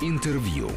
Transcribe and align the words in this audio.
Интервью. 0.00 0.70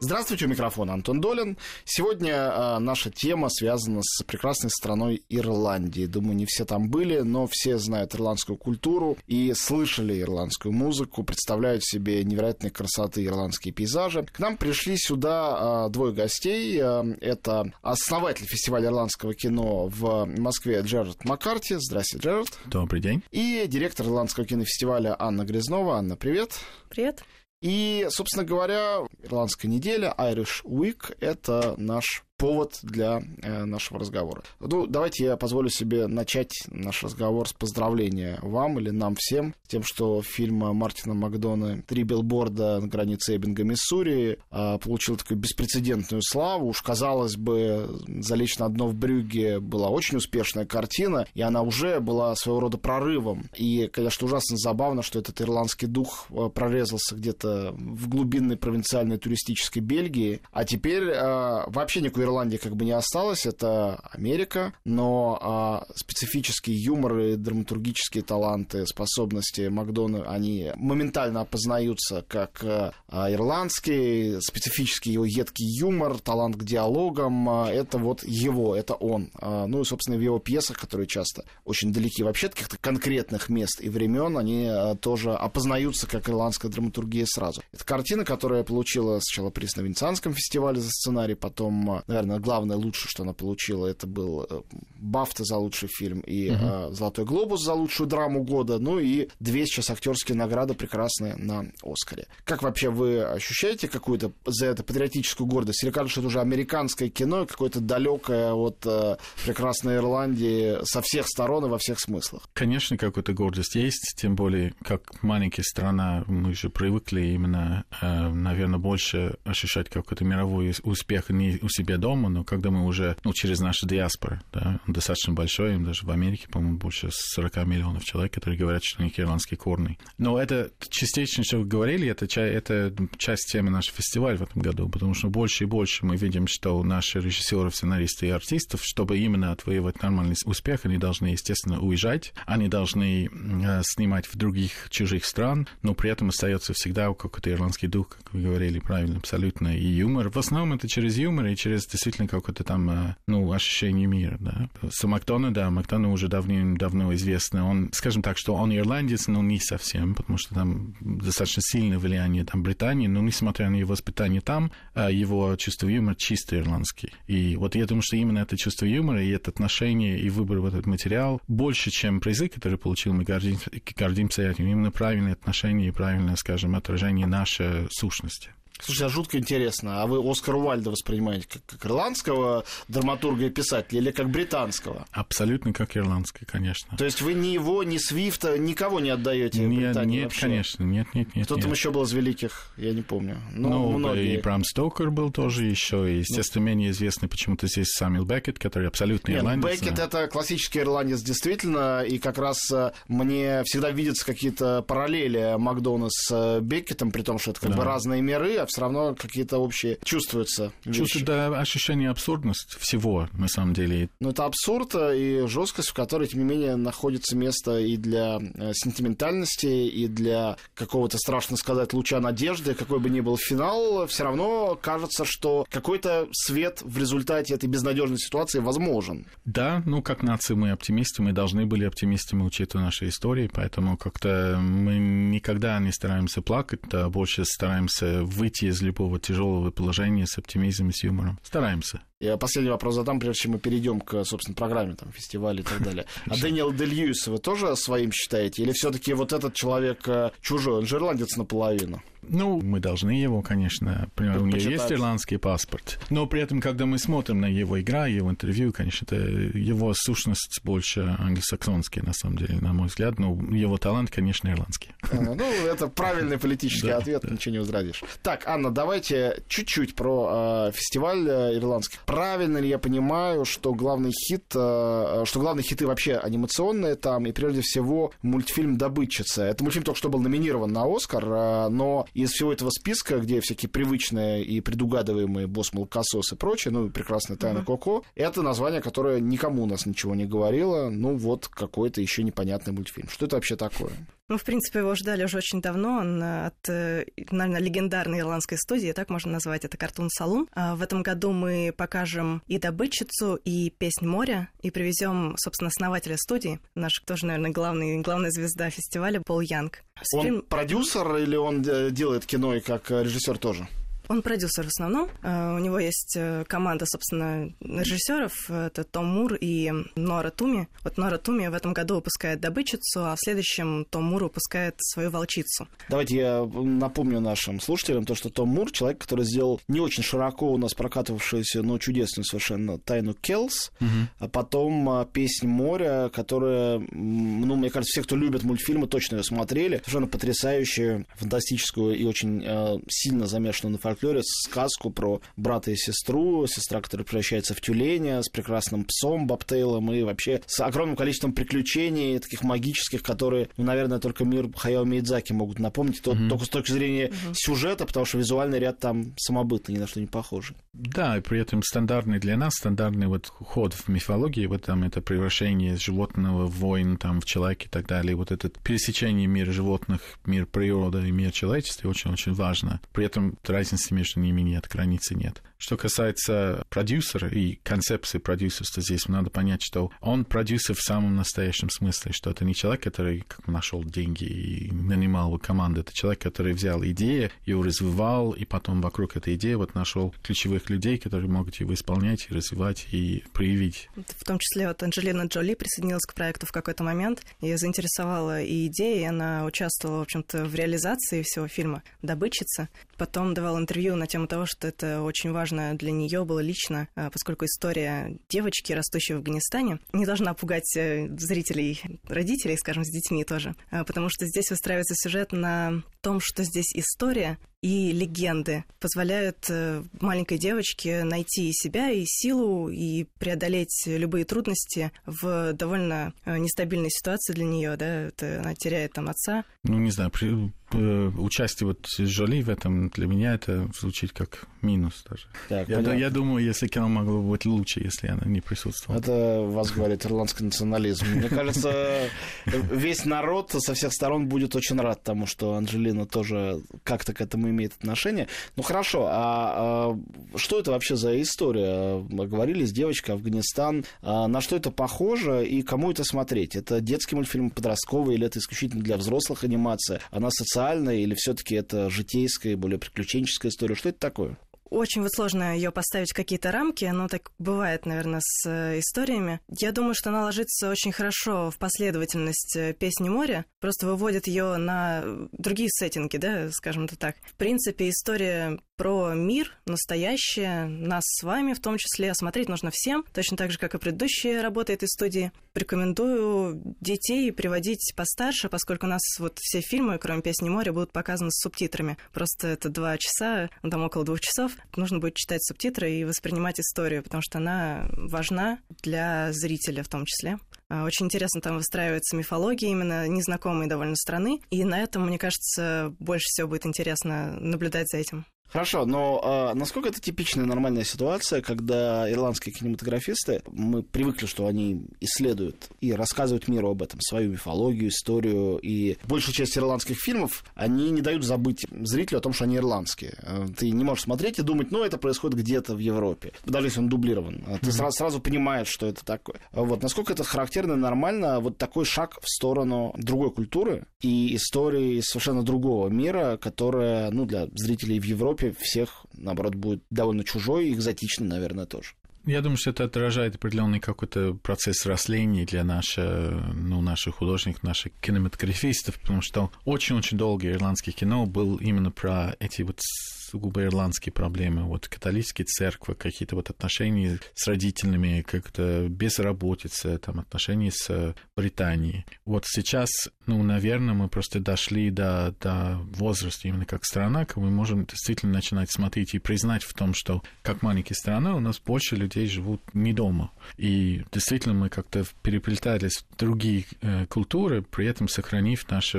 Здравствуйте, 0.00 0.44
у 0.44 0.48
микрофона 0.48 0.92
Антон 0.94 1.20
Долин. 1.20 1.58
Сегодня 1.84 2.32
э, 2.32 2.78
наша 2.78 3.10
тема 3.10 3.48
связана 3.50 4.00
с 4.04 4.22
прекрасной 4.22 4.70
страной 4.70 5.24
Ирландии. 5.28 6.06
Думаю, 6.06 6.36
не 6.36 6.46
все 6.46 6.64
там 6.64 6.88
были, 6.88 7.18
но 7.18 7.48
все 7.50 7.78
знают 7.78 8.14
ирландскую 8.14 8.56
культуру 8.56 9.18
и 9.26 9.52
слышали 9.54 10.20
ирландскую 10.20 10.72
музыку, 10.72 11.24
представляют 11.24 11.82
себе 11.84 12.22
невероятной 12.22 12.70
красоты 12.70 13.24
ирландские 13.24 13.74
пейзажи. 13.74 14.22
К 14.22 14.38
нам 14.38 14.56
пришли 14.56 14.96
сюда 14.96 15.86
э, 15.88 15.90
двое 15.90 16.12
гостей. 16.14 16.78
Э, 16.80 17.02
это 17.20 17.72
основатель 17.82 18.46
фестиваля 18.46 18.90
ирландского 18.90 19.34
кино 19.34 19.88
в 19.88 20.26
Москве 20.26 20.80
Джерард 20.80 21.24
Маккарти. 21.24 21.74
Здравствуйте, 21.76 22.28
Джерард. 22.28 22.58
Добрый 22.66 23.00
день. 23.00 23.24
И 23.32 23.64
директор 23.66 24.06
ирландского 24.06 24.46
кинофестиваля 24.46 25.16
Анна 25.18 25.44
Грязнова. 25.44 25.96
Анна, 25.96 26.14
привет. 26.14 26.52
Привет. 26.88 27.24
И, 27.60 28.06
собственно 28.10 28.44
говоря, 28.44 29.06
ирландская 29.22 29.70
неделя, 29.70 30.14
Irish 30.16 30.62
Week, 30.64 31.16
это 31.20 31.74
наш 31.76 32.24
повод 32.38 32.78
для 32.82 33.20
э, 33.42 33.64
нашего 33.64 33.98
разговора. 33.98 34.42
Ну, 34.60 34.86
давайте 34.86 35.24
я 35.24 35.36
позволю 35.36 35.68
себе 35.68 36.06
начать 36.06 36.52
наш 36.68 37.02
разговор 37.02 37.48
с 37.48 37.52
поздравления 37.52 38.38
вам 38.42 38.78
или 38.78 38.90
нам 38.90 39.16
всем 39.18 39.54
с 39.64 39.68
тем, 39.68 39.82
что 39.82 40.22
фильм 40.22 40.58
Мартина 40.58 41.14
Макдона 41.14 41.82
«Три 41.82 42.04
билборда 42.04 42.80
на 42.80 42.86
границе 42.86 43.36
Эббинга, 43.36 43.64
Миссури» 43.64 44.38
э, 44.50 44.78
получил 44.78 45.16
такую 45.16 45.38
беспрецедентную 45.38 46.22
славу. 46.22 46.68
Уж, 46.68 46.80
казалось 46.80 47.36
бы, 47.36 48.00
«Залечь 48.20 48.58
на 48.58 48.68
дно 48.68 48.86
в 48.86 48.94
брюге» 48.94 49.58
была 49.58 49.88
очень 49.88 50.18
успешная 50.18 50.64
картина, 50.64 51.26
и 51.34 51.42
она 51.42 51.62
уже 51.62 51.98
была 51.98 52.34
своего 52.36 52.60
рода 52.60 52.78
прорывом. 52.78 53.50
И, 53.56 53.88
конечно, 53.92 54.26
ужасно 54.26 54.56
забавно, 54.56 55.02
что 55.02 55.18
этот 55.18 55.40
ирландский 55.40 55.86
дух 55.86 56.26
э, 56.30 56.48
прорезался 56.54 57.16
где-то 57.16 57.74
в 57.76 58.08
глубинной 58.08 58.56
провинциальной 58.56 59.18
туристической 59.18 59.82
Бельгии, 59.82 60.40
а 60.52 60.64
теперь 60.64 61.08
вообще 61.08 62.00
никакой 62.00 62.27
Ирландии 62.28 62.56
как 62.56 62.76
бы 62.76 62.84
не 62.84 62.92
осталось, 62.92 63.46
это 63.46 63.96
Америка, 64.12 64.74
но 64.84 65.38
а, 65.40 65.86
специфический 65.94 66.72
юмор 66.72 67.18
и 67.18 67.36
драматургические 67.36 68.22
таланты, 68.22 68.86
способности 68.86 69.68
Макдона, 69.68 70.30
они 70.30 70.72
моментально 70.76 71.40
опознаются 71.40 72.24
как 72.28 72.62
а, 72.62 72.92
ирландский, 73.32 74.40
специфический 74.40 75.12
его 75.12 75.24
едкий 75.24 75.66
юмор, 75.78 76.18
талант 76.18 76.56
к 76.56 76.64
диалогам, 76.64 77.48
а, 77.48 77.70
это 77.70 77.98
вот 77.98 78.22
его, 78.24 78.76
это 78.76 78.94
он. 78.94 79.30
А, 79.34 79.66
ну 79.66 79.80
и, 79.80 79.84
собственно, 79.84 80.18
в 80.18 80.20
его 80.20 80.38
пьесах, 80.38 80.78
которые 80.78 81.06
часто 81.06 81.44
очень 81.64 81.92
далеки 81.92 82.22
вообще 82.22 82.48
от 82.48 82.54
каких-то 82.54 82.76
конкретных 82.78 83.48
мест 83.48 83.80
и 83.80 83.88
времен, 83.88 84.36
они 84.36 84.66
а, 84.68 84.94
тоже 84.94 85.32
опознаются 85.32 86.06
как 86.06 86.28
ирландская 86.28 86.70
драматургия 86.70 87.26
сразу. 87.26 87.62
Это 87.72 87.84
картина, 87.84 88.24
которая 88.24 88.64
получила 88.64 89.18
сначала 89.20 89.50
приз 89.50 89.76
на 89.76 89.82
Венецианском 89.82 90.34
фестивале 90.34 90.80
за 90.80 90.90
сценарий, 90.90 91.34
потом 91.34 91.90
а, 91.90 92.04
наверное, 92.22 92.44
главное, 92.44 92.76
лучшее, 92.76 93.08
что 93.08 93.22
она 93.22 93.32
получила, 93.32 93.86
это 93.86 94.06
был 94.06 94.46
э, 94.48 94.62
Бафта 94.98 95.44
за 95.44 95.56
лучший 95.56 95.88
фильм 95.88 96.20
и 96.20 96.48
uh-huh. 96.48 96.92
Золотой 96.92 97.24
глобус 97.24 97.62
за 97.62 97.74
лучшую 97.74 98.08
драму 98.08 98.42
года, 98.42 98.78
ну 98.78 98.98
и 98.98 99.28
две 99.40 99.66
сейчас 99.66 99.90
актерские 99.90 100.36
награды 100.36 100.74
прекрасные 100.74 101.36
на 101.36 101.66
Оскаре. 101.82 102.26
Как 102.44 102.62
вообще 102.62 102.90
вы 102.90 103.22
ощущаете 103.22 103.88
какую-то 103.88 104.32
за 104.46 104.66
это 104.66 104.82
патриотическую 104.82 105.46
гордость? 105.46 105.82
Или 105.84 105.90
кажется, 105.90 106.12
что 106.12 106.20
это 106.20 106.28
уже 106.28 106.40
американское 106.40 107.08
кино, 107.08 107.46
какое-то 107.46 107.80
далекое 107.80 108.52
от 108.52 108.84
э, 108.86 109.16
прекрасной 109.44 109.96
Ирландии 109.96 110.78
со 110.84 111.00
всех 111.02 111.26
сторон 111.28 111.66
и 111.66 111.68
во 111.68 111.78
всех 111.78 112.00
смыслах? 112.00 112.48
Конечно, 112.52 112.96
какая-то 112.96 113.32
гордость 113.32 113.74
есть, 113.74 114.14
тем 114.16 114.34
более, 114.34 114.74
как 114.82 115.22
маленькая 115.22 115.62
страна, 115.62 116.24
мы 116.26 116.54
же 116.54 116.70
привыкли 116.70 117.26
именно, 117.26 117.84
э, 118.00 118.28
наверное, 118.28 118.78
больше 118.78 119.36
ощущать 119.44 119.88
какой-то 119.88 120.24
мировой 120.24 120.74
успех 120.82 121.30
не 121.30 121.58
у 121.62 121.68
себя 121.68 121.96
дома, 121.96 122.07
дома, 122.08 122.30
но 122.30 122.42
когда 122.42 122.70
мы 122.70 122.86
уже, 122.86 123.16
ну, 123.22 123.34
через 123.34 123.60
наши 123.60 123.86
диаспоры, 123.86 124.40
да, 124.50 124.80
достаточно 124.86 125.34
большой, 125.34 125.76
даже 125.78 126.06
в 126.06 126.10
Америке, 126.10 126.46
по-моему, 126.50 126.78
больше 126.78 127.10
40 127.12 127.66
миллионов 127.66 128.02
человек, 128.02 128.32
которые 128.32 128.58
говорят, 128.58 128.82
что 128.82 129.02
у 129.02 129.04
них 129.04 129.20
ирландский 129.20 129.56
корни. 129.56 129.98
Но 130.16 130.40
это 130.40 130.70
частично, 130.88 131.44
что 131.44 131.58
вы 131.58 131.66
говорили, 131.66 132.08
это, 132.08 132.24
это 132.40 132.94
часть 133.18 133.52
темы 133.52 133.68
нашего 133.70 133.96
фестиваля 133.98 134.38
в 134.38 134.42
этом 134.42 134.62
году, 134.62 134.88
потому 134.88 135.12
что 135.12 135.28
больше 135.28 135.64
и 135.64 135.66
больше 135.66 136.06
мы 136.06 136.16
видим, 136.16 136.46
что 136.46 136.82
наши 136.82 137.20
режиссеры, 137.20 137.70
сценаристы 137.70 138.28
и 138.28 138.30
артистов, 138.30 138.80
чтобы 138.82 139.18
именно 139.18 139.52
отвоевать 139.52 140.02
нормальный 140.02 140.36
успех, 140.46 140.86
они 140.86 140.96
должны, 140.96 141.26
естественно, 141.26 141.78
уезжать, 141.78 142.32
они 142.46 142.68
должны 142.68 143.26
э, 143.26 143.82
снимать 143.84 144.24
в 144.26 144.36
других 144.36 144.88
чужих 144.88 145.26
стран, 145.26 145.68
но 145.82 145.92
при 145.92 146.10
этом 146.10 146.30
остается 146.30 146.72
всегда 146.72 147.12
какой-то 147.12 147.50
ирландский 147.50 147.88
дух, 147.88 148.08
как 148.08 148.32
вы 148.32 148.42
говорили 148.44 148.78
правильно, 148.78 149.18
абсолютно, 149.18 149.76
и 149.76 149.84
юмор. 149.84 150.30
В 150.30 150.38
основном 150.38 150.72
это 150.72 150.88
через 150.88 151.18
юмор 151.18 151.46
и 151.46 151.56
через 151.56 151.86
действительно 151.98 152.28
какое-то 152.28 152.62
там, 152.62 152.90
э, 152.90 153.16
ну, 153.26 153.52
ощущение 153.52 154.06
мира, 154.06 154.36
да. 154.38 154.68
С 154.88 155.04
Мактона, 155.04 155.52
да, 155.52 155.68
Мактона 155.70 156.12
уже 156.12 156.28
давным-давно 156.28 157.12
известно. 157.14 157.68
Он, 157.68 157.90
скажем 157.92 158.22
так, 158.22 158.38
что 158.38 158.54
он 158.54 158.72
ирландец, 158.72 159.26
но 159.26 159.42
не 159.42 159.58
совсем, 159.58 160.14
потому 160.14 160.38
что 160.38 160.54
там 160.54 160.94
достаточно 161.00 161.62
сильное 161.62 161.98
влияние 161.98 162.44
там 162.44 162.62
Британии, 162.62 163.08
но 163.08 163.20
несмотря 163.20 163.68
на 163.68 163.74
его 163.76 163.88
воспитание 163.88 164.40
там, 164.40 164.70
э, 164.94 165.08
его 165.12 165.56
чувство 165.56 165.88
юмора 165.88 166.14
чисто 166.14 166.56
ирландский. 166.56 167.12
И 167.26 167.56
вот 167.56 167.74
я 167.74 167.86
думаю, 167.86 168.02
что 168.02 168.16
именно 168.16 168.38
это 168.38 168.56
чувство 168.56 168.86
юмора 168.86 169.22
и 169.22 169.30
это 169.30 169.50
отношение 169.50 170.20
и 170.20 170.30
выбор 170.30 170.60
в 170.60 170.66
этот 170.66 170.86
материал 170.86 171.40
больше, 171.48 171.90
чем 171.90 172.20
призы, 172.20 172.48
который 172.48 172.78
получил, 172.78 173.12
мы 173.12 173.24
гордимся, 173.24 173.70
гордимся 173.96 174.42
этим. 174.42 174.68
Именно 174.68 174.92
правильное 174.92 175.32
отношение 175.32 175.88
и 175.88 175.92
правильное, 175.92 176.36
скажем, 176.36 176.76
отражение 176.76 177.26
нашей 177.26 177.88
сущности. 177.90 178.50
Слушай, 178.80 179.06
а 179.06 179.08
жутко 179.08 179.38
интересно, 179.38 180.02
а 180.02 180.06
вы 180.06 180.18
Оскар 180.28 180.56
Уальда 180.56 180.90
воспринимаете 180.90 181.46
как, 181.48 181.62
как 181.66 181.86
ирландского 181.86 182.64
драматурга 182.88 183.46
и 183.46 183.50
писателя 183.50 184.00
или 184.00 184.10
как 184.10 184.30
британского? 184.30 185.06
Абсолютно 185.12 185.72
как 185.72 185.96
ирландский, 185.96 186.44
конечно. 186.44 186.96
То 186.96 187.04
есть 187.04 187.20
вы 187.20 187.34
ни 187.34 187.48
его, 187.48 187.82
ни 187.82 187.98
Свифта, 187.98 188.58
никого 188.58 189.00
не 189.00 189.10
отдаете 189.10 189.60
нет, 189.60 189.88
Британии 189.88 190.16
Нет, 190.16 190.24
вообще? 190.24 190.40
конечно, 190.40 190.84
нет, 190.84 191.06
нет, 191.14 191.34
нет. 191.34 191.46
Кто 191.46 191.56
нет. 191.56 191.64
там 191.64 191.72
еще 191.72 191.90
был 191.90 192.04
из 192.04 192.12
великих, 192.12 192.72
я 192.76 192.92
не 192.92 193.02
помню. 193.02 193.40
Ну, 193.52 193.68
ну 193.68 193.98
многие. 193.98 194.34
и 194.34 194.40
Брам 194.40 194.64
Стокер 194.64 195.10
был 195.10 195.30
тоже 195.30 195.64
еще, 195.64 196.10
и, 196.12 196.18
естественно, 196.18 196.62
ну, 196.62 196.68
менее 196.68 196.90
известный 196.90 197.28
почему-то 197.28 197.66
здесь 197.66 197.88
Самил 197.88 198.24
Беккет, 198.24 198.58
который 198.58 198.88
абсолютно 198.88 199.32
нет, 199.32 199.42
ну, 199.42 199.48
ирландец. 199.50 199.80
Беккет 199.80 199.98
это 199.98 200.26
классический 200.28 200.80
ирландец, 200.80 201.20
действительно, 201.20 202.02
и 202.02 202.18
как 202.18 202.38
раз 202.38 202.70
э, 202.70 202.92
мне 203.08 203.62
всегда 203.64 203.90
видятся 203.90 204.24
какие-то 204.24 204.82
параллели 204.82 205.56
Макдона 205.58 206.08
с 206.10 206.30
э, 206.30 206.60
Беккетом, 206.60 207.10
при 207.10 207.22
том, 207.22 207.38
что 207.38 207.52
это 207.52 207.60
как 207.60 207.70
да. 207.70 207.76
бы 207.76 207.84
разные 207.84 208.22
миры, 208.22 208.58
все 208.68 208.80
равно 208.80 209.14
какие-то 209.14 209.58
общие 209.58 209.98
чувствуются. 210.04 210.72
Чувствуется, 210.84 211.24
да, 211.24 211.58
ощущение 211.58 212.10
абсурдности 212.10 212.78
всего, 212.78 213.28
на 213.32 213.48
самом 213.48 213.74
деле. 213.74 214.08
Но 214.20 214.30
это 214.30 214.44
абсурд 214.44 214.94
и 214.94 215.44
жесткость, 215.46 215.88
в 215.88 215.94
которой, 215.94 216.28
тем 216.28 216.40
не 216.40 216.44
менее, 216.44 216.76
находится 216.76 217.36
место 217.36 217.78
и 217.78 217.96
для 217.96 218.38
э, 218.38 218.72
сентиментальности, 218.74 219.66
и 219.66 220.06
для 220.06 220.56
какого-то, 220.74 221.18
страшно 221.18 221.56
сказать, 221.56 221.92
луча 221.92 222.20
надежды, 222.20 222.74
какой 222.74 223.00
бы 223.00 223.10
ни 223.10 223.20
был 223.20 223.36
финал, 223.36 224.06
все 224.06 224.24
равно 224.24 224.78
кажется, 224.80 225.24
что 225.24 225.66
какой-то 225.70 226.28
свет 226.32 226.80
в 226.82 226.98
результате 226.98 227.54
этой 227.54 227.68
безнадежной 227.68 228.18
ситуации 228.18 228.58
возможен. 228.58 229.26
Да, 229.44 229.82
ну, 229.86 230.02
как 230.02 230.22
нация 230.22 230.56
мы 230.56 230.70
оптимисты, 230.70 231.22
мы 231.22 231.32
должны 231.32 231.66
были 231.66 231.84
оптимистами, 231.84 232.42
учитывая 232.42 232.84
наши 232.84 233.08
истории, 233.08 233.50
поэтому 233.52 233.96
как-то 233.96 234.58
мы 234.60 234.98
никогда 234.98 235.78
не 235.78 235.92
стараемся 235.92 236.42
плакать, 236.42 236.80
а 236.92 237.08
больше 237.08 237.44
стараемся 237.44 238.22
выйти 238.24 238.57
из 238.66 238.82
любого 238.82 239.18
тяжелого 239.18 239.70
положения 239.70 240.26
с 240.26 240.38
оптимизмом 240.38 240.90
и 240.90 240.92
с 240.92 241.04
юмором. 241.04 241.38
Стараемся. 241.42 242.00
Я 242.20 242.36
последний 242.36 242.70
вопрос 242.70 242.96
задам, 242.96 243.20
прежде 243.20 243.42
чем 243.42 243.52
мы 243.52 243.58
перейдем 243.58 244.00
к, 244.00 244.24
собственно, 244.24 244.56
программе, 244.56 244.94
там, 244.94 245.12
фестиваля 245.12 245.60
и 245.60 245.62
так 245.62 245.82
далее. 245.82 246.06
А 246.26 246.36
Дэниел 246.36 246.72
Дель 246.72 247.12
вы 247.26 247.38
тоже 247.38 247.76
своим 247.76 248.10
считаете? 248.12 248.62
Или 248.62 248.72
все 248.72 248.90
таки 248.90 249.12
вот 249.14 249.32
этот 249.32 249.54
человек 249.54 250.06
э, 250.08 250.30
чужой, 250.40 250.78
он 250.78 250.86
же 250.86 250.96
ирландец 250.96 251.36
наполовину? 251.36 252.02
Ну, 252.28 252.60
мы 252.60 252.80
должны 252.80 253.10
его, 253.10 253.42
конечно, 253.42 254.08
понимать, 254.14 254.38
у 254.38 254.46
него 254.46 254.58
есть 254.58 254.92
ирландский 254.92 255.36
паспорт. 255.36 255.98
Но 256.10 256.26
при 256.26 256.40
этом, 256.40 256.60
когда 256.60 256.86
мы 256.86 256.98
смотрим 256.98 257.40
на 257.40 257.46
его 257.46 257.80
игра, 257.80 258.06
его 258.06 258.30
интервью, 258.30 258.72
конечно, 258.72 259.04
это 259.04 259.16
его 259.16 259.92
сущность 259.94 260.60
больше 260.64 261.16
англосаксонская, 261.18 262.04
на 262.04 262.12
самом 262.12 262.38
деле, 262.38 262.58
на 262.60 262.72
мой 262.72 262.88
взгляд. 262.88 263.18
Но 263.18 263.38
его 263.50 263.78
талант, 263.78 264.10
конечно, 264.10 264.48
ирландский. 264.48 264.90
Ну, 265.12 265.36
это 265.66 265.88
правильный 265.88 266.38
политический 266.38 266.90
ответ, 266.90 267.30
ничего 267.30 267.52
не 267.52 267.58
возразишь. 267.58 268.02
Так, 268.22 268.46
Анна, 268.46 268.70
давайте 268.70 269.42
чуть-чуть 269.48 269.94
про 269.94 270.68
э, 270.68 270.72
фестиваль 270.72 271.28
э, 271.28 271.56
ирландский 271.56 271.98
правильно 272.06 272.58
ли 272.58 272.68
я 272.68 272.78
понимаю, 272.78 273.44
что 273.44 273.74
главный 273.74 274.12
хит, 274.12 274.44
э, 274.54 275.24
что 275.24 275.40
главные 275.40 275.62
хиты 275.62 275.86
вообще 275.86 276.16
анимационные 276.16 276.94
там, 276.94 277.26
и 277.26 277.32
прежде 277.32 277.60
всего 277.60 278.12
мультфильм 278.22 278.76
«Добытчица». 278.76 279.44
Это 279.44 279.62
мультфильм 279.62 279.84
только 279.84 279.98
что 279.98 280.08
был 280.08 280.20
номинирован 280.20 280.72
на 280.72 280.84
«Оскар», 280.84 281.24
э, 281.24 281.68
но 281.68 282.06
из 282.22 282.30
всего 282.30 282.52
этого 282.52 282.70
списка, 282.70 283.18
где 283.18 283.40
всякие 283.40 283.68
привычные 283.68 284.42
и 284.44 284.60
предугадываемые 284.60 285.46
«Босс 285.46 285.72
Молокосос» 285.72 286.32
и 286.32 286.36
прочее, 286.36 286.72
ну, 286.72 286.90
прекрасная 286.90 287.36
«Тайна 287.36 287.58
mm-hmm. 287.58 287.64
Коко», 287.64 288.04
это 288.14 288.42
название, 288.42 288.80
которое 288.80 289.20
никому 289.20 289.62
у 289.62 289.66
нас 289.66 289.86
ничего 289.86 290.14
не 290.14 290.24
говорило, 290.24 290.88
ну, 290.90 291.16
вот 291.16 291.48
какой-то 291.48 292.00
еще 292.00 292.22
непонятный 292.22 292.72
мультфильм. 292.72 293.08
Что 293.08 293.26
это 293.26 293.36
вообще 293.36 293.56
такое? 293.56 293.92
Ну, 294.28 294.36
в 294.36 294.44
принципе, 294.44 294.80
его 294.80 294.94
ждали 294.94 295.24
уже 295.24 295.38
очень 295.38 295.62
давно. 295.62 295.98
Он 296.00 296.22
э, 296.22 296.46
от, 296.46 296.68
э, 296.68 297.06
наверное, 297.30 297.60
легендарной 297.60 298.20
ирландской 298.20 298.58
студии, 298.58 298.92
так 298.92 299.08
можно 299.08 299.32
назвать, 299.32 299.64
это 299.64 299.78
«Картун 299.78 300.10
Салун». 300.10 300.48
А 300.52 300.76
в 300.76 300.82
этом 300.82 301.02
году 301.02 301.32
мы 301.32 301.72
покажем 301.74 302.42
и 302.46 302.58
«Добытчицу», 302.58 303.36
и 303.36 303.70
«Песнь 303.70 304.06
моря», 304.06 304.50
и 304.60 304.70
привезем, 304.70 305.34
собственно, 305.38 305.68
основателя 305.68 306.16
студии, 306.18 306.60
наш 306.74 306.92
тоже, 307.06 307.24
наверное, 307.24 307.52
главный, 307.52 308.00
главная 308.02 308.30
звезда 308.30 308.68
фестиваля 308.68 309.22
Пол 309.24 309.40
Янг. 309.40 309.82
Он 310.12 310.22
Фильм... 310.22 310.42
продюсер 310.42 311.16
или 311.16 311.36
он 311.36 311.64
э, 311.66 311.90
делает 311.90 312.26
кино 312.26 312.54
и 312.54 312.60
как 312.60 312.90
режиссер 312.90 313.38
тоже? 313.38 313.66
Он 314.08 314.22
продюсер 314.22 314.64
в 314.64 314.68
основном. 314.68 315.10
Э, 315.22 315.54
у 315.54 315.58
него 315.58 315.78
есть 315.78 316.16
э, 316.16 316.44
команда, 316.48 316.86
собственно, 316.86 317.52
режиссеров. 317.60 318.50
Это 318.50 318.84
Том 318.84 319.06
Мур 319.06 319.34
и 319.34 319.70
Нора 319.96 320.30
Туми. 320.30 320.68
Вот 320.82 320.96
Нора 320.96 321.18
Туми 321.18 321.46
в 321.48 321.54
этом 321.54 321.74
году 321.74 321.96
выпускает 321.96 322.40
«Добычицу», 322.40 323.04
а 323.04 323.14
в 323.16 323.18
следующем 323.22 323.86
Том 323.90 324.04
Мур 324.04 324.24
выпускает 324.24 324.76
свою 324.78 325.10
«Волчицу». 325.10 325.68
Давайте 325.90 326.16
я 326.16 326.44
напомню 326.44 327.20
нашим 327.20 327.60
слушателям 327.60 328.06
то, 328.06 328.14
что 328.14 328.30
Том 328.30 328.48
Мур— 328.48 328.70
человек, 328.72 328.98
который 328.98 329.26
сделал 329.26 329.60
не 329.68 329.80
очень 329.80 330.02
широко 330.02 330.50
у 330.50 330.56
нас 330.56 330.72
прокатывавшуюся, 330.72 331.62
но 331.62 331.78
чудесную 331.78 332.24
совершенно 332.24 332.78
«Тайну 332.78 333.12
Келс», 333.12 333.72
угу. 333.78 333.88
а 334.20 334.28
потом 334.28 334.88
а, 334.88 335.04
«Песнь 335.04 335.46
моря», 335.46 336.10
которая, 336.14 336.78
ну, 336.92 337.56
мне 337.56 337.68
кажется, 337.68 337.92
все, 337.92 338.02
кто 338.02 338.16
любит 338.16 338.42
мультфильмы, 338.42 338.86
точно 338.86 339.16
ее 339.16 339.24
смотрели. 339.24 339.78
Совершенно 339.78 340.06
потрясающую, 340.06 341.04
фантастическую 341.16 341.94
и 341.94 342.04
очень 342.04 342.42
э, 342.44 342.78
сильно 342.88 343.26
замешанную 343.26 343.72
на 343.72 343.78
фольклоре 343.78 343.97
фольклоре 343.98 344.22
сказку 344.22 344.90
про 344.90 345.20
брата 345.36 345.70
и 345.70 345.76
сестру, 345.76 346.46
сестра, 346.46 346.80
которая 346.80 347.04
превращается 347.04 347.54
в 347.54 347.60
тюленя, 347.60 348.22
с 348.22 348.28
прекрасным 348.28 348.84
псом 348.84 349.26
Бобтейлом 349.26 349.92
и 349.92 350.02
вообще 350.02 350.40
с 350.46 350.60
огромным 350.60 350.96
количеством 350.96 351.32
приключений, 351.32 352.18
таких 352.18 352.42
магических, 352.42 353.02
которые, 353.02 353.48
ну, 353.56 353.64
наверное, 353.64 353.98
только 353.98 354.24
мир 354.24 354.48
Хаяо 354.54 354.84
Миядзаки 354.84 355.32
могут 355.32 355.58
напомнить, 355.58 356.00
mm-hmm. 356.00 356.28
только 356.28 356.44
с 356.44 356.48
точки 356.48 356.72
зрения 356.72 357.08
mm-hmm. 357.08 357.34
сюжета, 357.34 357.86
потому 357.86 358.06
что 358.06 358.18
визуальный 358.18 358.58
ряд 358.58 358.78
там 358.78 359.14
самобытный, 359.18 359.76
ни 359.76 359.80
на 359.80 359.86
что 359.86 360.00
не 360.00 360.06
похожий. 360.06 360.56
Да, 360.72 361.16
и 361.18 361.20
при 361.20 361.40
этом 361.40 361.62
стандартный 361.62 362.20
для 362.20 362.36
нас, 362.36 362.54
стандартный 362.54 363.08
вот 363.08 363.26
ход 363.26 363.74
в 363.74 363.88
мифологии, 363.88 364.46
вот 364.46 364.64
там 364.64 364.84
это 364.84 365.00
превращение 365.00 365.76
животного 365.76 366.46
в 366.46 366.58
воин, 366.58 366.96
там, 366.96 367.20
в 367.20 367.24
человека 367.24 367.64
и 367.64 367.68
так 367.68 367.86
далее, 367.86 368.14
вот 368.14 368.30
это 368.30 368.48
пересечение 368.48 369.26
мира 369.26 369.50
животных, 369.50 370.00
мир 370.24 370.46
природы 370.46 371.08
и 371.08 371.10
мир 371.10 371.32
человечества 371.32 371.88
очень-очень 371.88 372.32
важно. 372.32 372.80
При 372.92 373.04
этом 373.04 373.36
разница 373.44 373.87
ними 374.16 374.40
нет, 374.42 374.66
границы 374.68 375.14
нет. 375.14 375.42
Что 375.58 375.76
касается 375.76 376.64
продюсера 376.70 377.28
и 377.28 377.56
концепции 377.56 378.18
продюсерства, 378.18 378.80
здесь 378.80 379.08
надо 379.08 379.28
понять, 379.28 379.60
что 379.60 379.90
он 380.00 380.24
продюсер 380.24 380.76
в 380.76 380.80
самом 380.80 381.16
настоящем 381.16 381.68
смысле, 381.68 382.12
что 382.12 382.30
это 382.30 382.44
не 382.44 382.54
человек, 382.54 382.84
который 382.84 383.24
как 383.26 383.46
нашел 383.48 383.82
деньги 383.82 384.22
и 384.22 384.70
нанимал 384.70 385.36
команду, 385.38 385.80
это 385.80 385.92
человек, 385.92 386.22
который 386.22 386.52
взял 386.52 386.84
идею, 386.84 387.32
ее 387.44 387.60
развивал, 387.60 388.30
и 388.30 388.44
потом 388.44 388.80
вокруг 388.80 389.16
этой 389.16 389.34
идеи 389.34 389.54
вот 389.54 389.74
нашел 389.74 390.14
ключевых 390.22 390.70
людей, 390.70 390.96
которые 390.96 391.28
могут 391.28 391.56
его 391.56 391.74
исполнять 391.74 392.28
и 392.30 392.34
развивать 392.34 392.86
и 392.92 393.24
проявить. 393.32 393.88
В 394.16 394.24
том 394.24 394.38
числе 394.38 394.68
вот 394.68 394.80
Анджелина 394.84 395.22
Джоли 395.22 395.54
присоединилась 395.54 396.06
к 396.06 396.14
проекту 396.14 396.46
в 396.46 396.52
какой-то 396.52 396.84
момент, 396.84 397.24
ее 397.40 397.58
заинтересовала 397.58 398.40
и 398.40 398.68
идея, 398.68 399.00
и 399.00 399.04
она 399.08 399.44
участвовала, 399.44 399.98
в 399.98 400.02
общем-то, 400.02 400.44
в 400.44 400.54
реализации 400.54 401.22
всего 401.22 401.48
фильма 401.48 401.82
«Добытчица». 402.00 402.68
Потом 402.96 403.34
давала 403.34 403.58
интервью 403.58 403.96
на 403.96 404.06
тему 404.06 404.28
того, 404.28 404.46
что 404.46 404.68
это 404.68 405.02
очень 405.02 405.32
важно 405.32 405.47
важно 405.48 405.76
для 405.76 405.92
нее 405.92 406.24
было 406.24 406.40
лично, 406.40 406.88
а, 406.94 407.10
поскольку 407.10 407.46
история 407.46 408.18
девочки, 408.28 408.72
растущей 408.72 409.14
в 409.14 409.18
Афганистане, 409.18 409.78
не 409.92 410.04
должна 410.04 410.34
пугать 410.34 410.76
э, 410.76 411.08
зрителей, 411.16 411.80
родителей, 412.04 412.56
скажем, 412.58 412.84
с 412.84 412.90
детьми 412.90 413.24
тоже, 413.24 413.54
а, 413.70 413.84
потому 413.84 414.08
что 414.10 414.26
здесь 414.26 414.50
выстраивается 414.50 414.94
сюжет 414.96 415.32
на 415.32 415.82
том, 416.02 416.20
что 416.20 416.44
здесь 416.44 416.74
история 416.74 417.38
и 417.60 417.92
легенды 417.92 418.64
позволяют 418.78 419.46
э, 419.48 419.82
маленькой 420.00 420.38
девочке 420.38 421.02
найти 421.02 421.48
и 421.48 421.52
себя, 421.52 421.90
и 421.90 422.04
силу, 422.06 422.68
и 422.68 423.04
преодолеть 423.18 423.84
любые 423.86 424.24
трудности 424.24 424.92
в 425.06 425.52
довольно 425.54 426.12
э, 426.24 426.38
нестабильной 426.38 426.90
ситуации 426.90 427.32
для 427.32 427.44
нее, 427.44 427.76
да, 427.76 428.02
это 428.02 428.40
она 428.40 428.54
теряет 428.54 428.92
там 428.92 429.08
отца. 429.08 429.44
Ну, 429.64 429.78
не 429.78 429.90
знаю, 429.90 430.10
при, 430.10 430.52
э, 430.72 431.08
участие 431.18 431.66
вот 431.66 431.86
Жоли 431.98 432.42
в 432.42 432.48
этом 432.48 432.90
для 432.90 433.06
меня 433.06 433.34
это 433.34 433.68
звучит 433.78 434.12
как 434.12 434.46
минус 434.62 435.04
даже. 435.08 435.26
Так, 435.48 435.68
я, 435.68 435.80
я 435.94 436.10
думаю, 436.10 436.44
если 436.44 436.68
кино 436.68 436.88
могло 436.88 437.22
бы 437.22 437.30
быть 437.30 437.44
лучше, 437.44 437.80
если 437.80 438.08
она 438.08 438.22
не 438.26 438.40
присутствовала. 438.40 439.00
Это 439.00 439.40
вас 439.40 439.72
говорит 439.72 440.04
ирландский 440.06 440.44
национализм. 440.44 441.06
Мне 441.06 441.28
кажется, 441.28 442.08
весь 442.46 443.04
народ 443.04 443.52
со 443.58 443.74
всех 443.74 443.92
сторон 443.92 444.28
будет 444.28 444.54
очень 444.54 444.78
рад 444.78 445.02
тому, 445.02 445.26
что 445.26 445.54
Анджелина 445.54 446.06
тоже 446.06 446.60
как-то 446.84 447.12
к 447.12 447.20
этому 447.20 447.47
имеет 447.50 447.72
отношение. 447.74 448.28
Ну 448.56 448.62
хорошо, 448.62 449.08
а, 449.10 449.96
а 450.34 450.38
что 450.38 450.60
это 450.60 450.70
вообще 450.70 450.96
за 450.96 451.20
история? 451.20 452.00
Говорили 452.00 452.64
с 452.64 452.72
девочкой 452.72 453.14
Афганистан. 453.14 453.84
А 454.02 454.28
на 454.28 454.40
что 454.40 454.56
это 454.56 454.70
похоже 454.70 455.46
и 455.46 455.62
кому 455.62 455.90
это 455.90 456.04
смотреть? 456.04 456.56
Это 456.56 456.80
детский 456.80 457.16
мультфильм 457.16 457.50
подростковый 457.50 458.16
или 458.16 458.26
это 458.26 458.38
исключительно 458.38 458.82
для 458.82 458.96
взрослых 458.96 459.44
анимация? 459.44 460.00
Она 460.10 460.30
социальная 460.30 460.96
или 460.96 461.14
все-таки 461.14 461.54
это 461.54 461.90
житейская, 461.90 462.56
более 462.56 462.78
приключенческая 462.78 463.50
история? 463.50 463.74
Что 463.74 463.90
это 463.90 463.98
такое? 463.98 464.36
Очень 464.70 465.02
вот 465.02 465.12
сложно 465.12 465.54
ее 465.54 465.70
поставить 465.70 466.10
в 466.10 466.14
какие-то 466.14 466.52
рамки, 466.52 466.84
но 466.84 467.08
так 467.08 467.30
бывает, 467.38 467.86
наверное, 467.86 468.20
с 468.22 468.48
э, 468.48 468.78
историями. 468.78 469.40
Я 469.48 469.72
думаю, 469.72 469.94
что 469.94 470.10
она 470.10 470.24
ложится 470.24 470.70
очень 470.70 470.92
хорошо 470.92 471.50
в 471.50 471.58
последовательность 471.58 472.56
э, 472.56 472.72
песни 472.74 473.08
моря, 473.08 473.44
просто 473.60 473.86
выводит 473.86 474.26
ее 474.26 474.56
на 474.56 475.04
другие 475.32 475.68
сеттинги, 475.70 476.16
да, 476.16 476.50
скажем 476.50 476.84
это 476.84 476.96
так. 476.96 477.16
В 477.24 477.34
принципе, 477.34 477.88
история 477.88 478.58
про 478.78 479.12
мир, 479.12 479.54
настоящее, 479.66 480.66
нас 480.66 481.02
с 481.04 481.22
вами 481.24 481.52
в 481.52 481.60
том 481.60 481.76
числе. 481.78 482.14
Смотреть 482.14 482.48
нужно 482.48 482.70
всем, 482.72 483.04
точно 483.12 483.36
так 483.36 483.50
же, 483.50 483.58
как 483.58 483.74
и 483.74 483.78
предыдущие 483.78 484.40
работы 484.40 484.72
этой 484.72 484.88
студии. 484.88 485.32
Рекомендую 485.54 486.76
детей 486.80 487.32
приводить 487.32 487.92
постарше, 487.96 488.48
поскольку 488.48 488.86
у 488.86 488.88
нас 488.88 489.02
вот 489.18 489.38
все 489.40 489.60
фильмы, 489.60 489.98
кроме 489.98 490.22
«Песни 490.22 490.48
моря», 490.48 490.72
будут 490.72 490.92
показаны 490.92 491.30
с 491.32 491.42
субтитрами. 491.42 491.98
Просто 492.12 492.46
это 492.46 492.68
два 492.68 492.96
часа, 492.98 493.50
там 493.68 493.82
около 493.82 494.04
двух 494.04 494.20
часов. 494.20 494.52
Нужно 494.76 495.00
будет 495.00 495.16
читать 495.16 495.42
субтитры 495.44 495.90
и 495.90 496.04
воспринимать 496.04 496.60
историю, 496.60 497.02
потому 497.02 497.20
что 497.20 497.38
она 497.38 497.88
важна 497.90 498.60
для 498.82 499.32
зрителя 499.32 499.82
в 499.82 499.88
том 499.88 500.06
числе. 500.06 500.38
А, 500.68 500.84
очень 500.84 501.06
интересно 501.06 501.40
там 501.40 501.56
выстраивается 501.56 502.14
мифология 502.14 502.70
именно 502.70 503.08
незнакомой 503.08 503.66
довольно 503.66 503.96
страны, 503.96 504.40
и 504.50 504.64
на 504.64 504.80
этом, 504.80 505.06
мне 505.06 505.18
кажется, 505.18 505.94
больше 505.98 506.26
всего 506.28 506.46
будет 506.46 506.64
интересно 506.66 507.32
наблюдать 507.40 507.88
за 507.88 507.98
этим. 507.98 508.24
Хорошо, 508.50 508.86
но 508.86 509.20
а, 509.22 509.54
насколько 509.54 509.90
это 509.90 510.00
типичная 510.00 510.46
нормальная 510.46 510.84
ситуация, 510.84 511.42
когда 511.42 512.10
ирландские 512.10 512.54
кинематографисты, 512.54 513.42
мы 513.50 513.82
привыкли, 513.82 514.26
что 514.26 514.46
они 514.46 514.86
исследуют 515.00 515.68
и 515.80 515.92
рассказывают 515.92 516.48
миру 516.48 516.70
об 516.70 516.82
этом, 516.82 517.00
свою 517.00 517.32
мифологию, 517.32 517.90
историю, 517.90 518.58
и 518.58 518.96
большую 519.04 519.34
часть 519.34 519.58
ирландских 519.58 519.98
фильмов, 519.98 520.44
они 520.54 520.90
не 520.90 521.02
дают 521.02 521.24
забыть 521.24 521.66
зрителю 521.70 522.18
о 522.18 522.20
том, 522.22 522.32
что 522.32 522.44
они 522.44 522.56
ирландские. 522.56 523.18
А, 523.22 523.46
ты 523.54 523.70
не 523.70 523.84
можешь 523.84 524.04
смотреть 524.04 524.38
и 524.38 524.42
думать, 524.42 524.70
ну, 524.70 524.82
это 524.82 524.96
происходит 524.96 525.38
где-то 525.38 525.74
в 525.74 525.78
Европе, 525.78 526.32
даже 526.46 526.68
если 526.68 526.80
он 526.80 526.88
дублирован. 526.88 527.44
А 527.46 527.58
ты 527.58 527.66
mm-hmm. 527.66 527.72
сразу, 527.72 527.96
сразу 527.98 528.20
понимаешь, 528.20 528.68
что 528.68 528.86
это 528.86 529.04
такое. 529.04 529.40
Вот, 529.52 529.82
насколько 529.82 530.14
это 530.14 530.24
характерно 530.24 530.72
и 530.72 530.76
нормально, 530.76 531.40
вот 531.40 531.58
такой 531.58 531.84
шаг 531.84 532.18
в 532.22 532.28
сторону 532.28 532.94
другой 532.96 533.30
культуры 533.30 533.84
и 534.00 534.34
истории 534.36 535.00
совершенно 535.00 535.42
другого 535.42 535.88
мира, 535.88 536.38
которая, 536.40 537.10
ну, 537.10 537.26
для 537.26 537.48
зрителей 537.54 538.00
в 538.00 538.04
Европе 538.04 538.37
Европе 538.38 538.56
всех, 538.60 539.06
наоборот, 539.14 539.54
будет 539.54 539.82
довольно 539.90 540.24
чужой 540.24 540.72
экзотичный, 540.72 541.26
наверное, 541.26 541.66
тоже. 541.66 541.90
Я 542.26 542.42
думаю, 542.42 542.58
что 542.58 542.70
это 542.70 542.84
отражает 542.84 543.36
определенный 543.36 543.80
какой-то 543.80 544.34
процесс 544.34 544.84
росления 544.84 545.46
для 545.46 545.64
наших, 545.64 546.04
ну, 546.52 546.82
наших 546.82 547.16
художников, 547.16 547.62
наших 547.62 547.92
кинематографистов, 548.02 549.00
потому 549.00 549.22
что 549.22 549.50
очень-очень 549.64 550.18
долго 550.18 550.50
ирландское 550.50 550.92
кино 550.92 551.24
был 551.24 551.56
именно 551.56 551.90
про 551.90 552.36
эти 552.38 552.62
вот 552.62 552.80
сугубо 553.28 553.64
ирландские 553.64 554.12
проблемы. 554.12 554.64
Вот 554.64 554.88
католические 554.88 555.46
церкви, 555.46 555.94
какие-то 555.94 556.36
вот 556.36 556.50
отношения 556.50 557.18
с 557.34 557.46
родителями, 557.46 558.24
как-то 558.26 558.88
безработица, 558.88 559.98
там 559.98 560.20
отношения 560.20 560.70
с 560.72 561.14
Британией. 561.36 562.06
Вот 562.24 562.44
сейчас, 562.46 562.90
ну, 563.26 563.42
наверное, 563.42 563.94
мы 563.94 564.08
просто 564.08 564.40
дошли 564.40 564.90
до, 564.90 565.34
до 565.40 565.78
возраста 565.92 566.48
именно 566.48 566.64
как 566.64 566.84
страна, 566.84 567.24
как 567.24 567.36
мы 567.36 567.50
можем 567.50 567.84
действительно 567.84 568.32
начинать 568.32 568.70
смотреть 568.70 569.14
и 569.14 569.18
признать 569.18 569.62
в 569.62 569.74
том, 569.74 569.94
что 569.94 570.22
как 570.42 570.62
маленькая 570.62 570.94
страна 570.94 571.36
у 571.36 571.40
нас 571.40 571.60
больше 571.60 571.96
людей 571.96 572.26
живут 572.26 572.62
не 572.74 572.92
дома. 572.92 573.30
И 573.56 574.04
действительно 574.12 574.54
мы 574.54 574.68
как-то 574.68 575.04
переплетались 575.22 576.04
в 576.10 576.16
другие 576.16 576.64
э, 576.80 577.06
культуры, 577.06 577.62
при 577.62 577.86
этом 577.86 578.08
сохранив 578.08 578.68
наш 578.70 578.94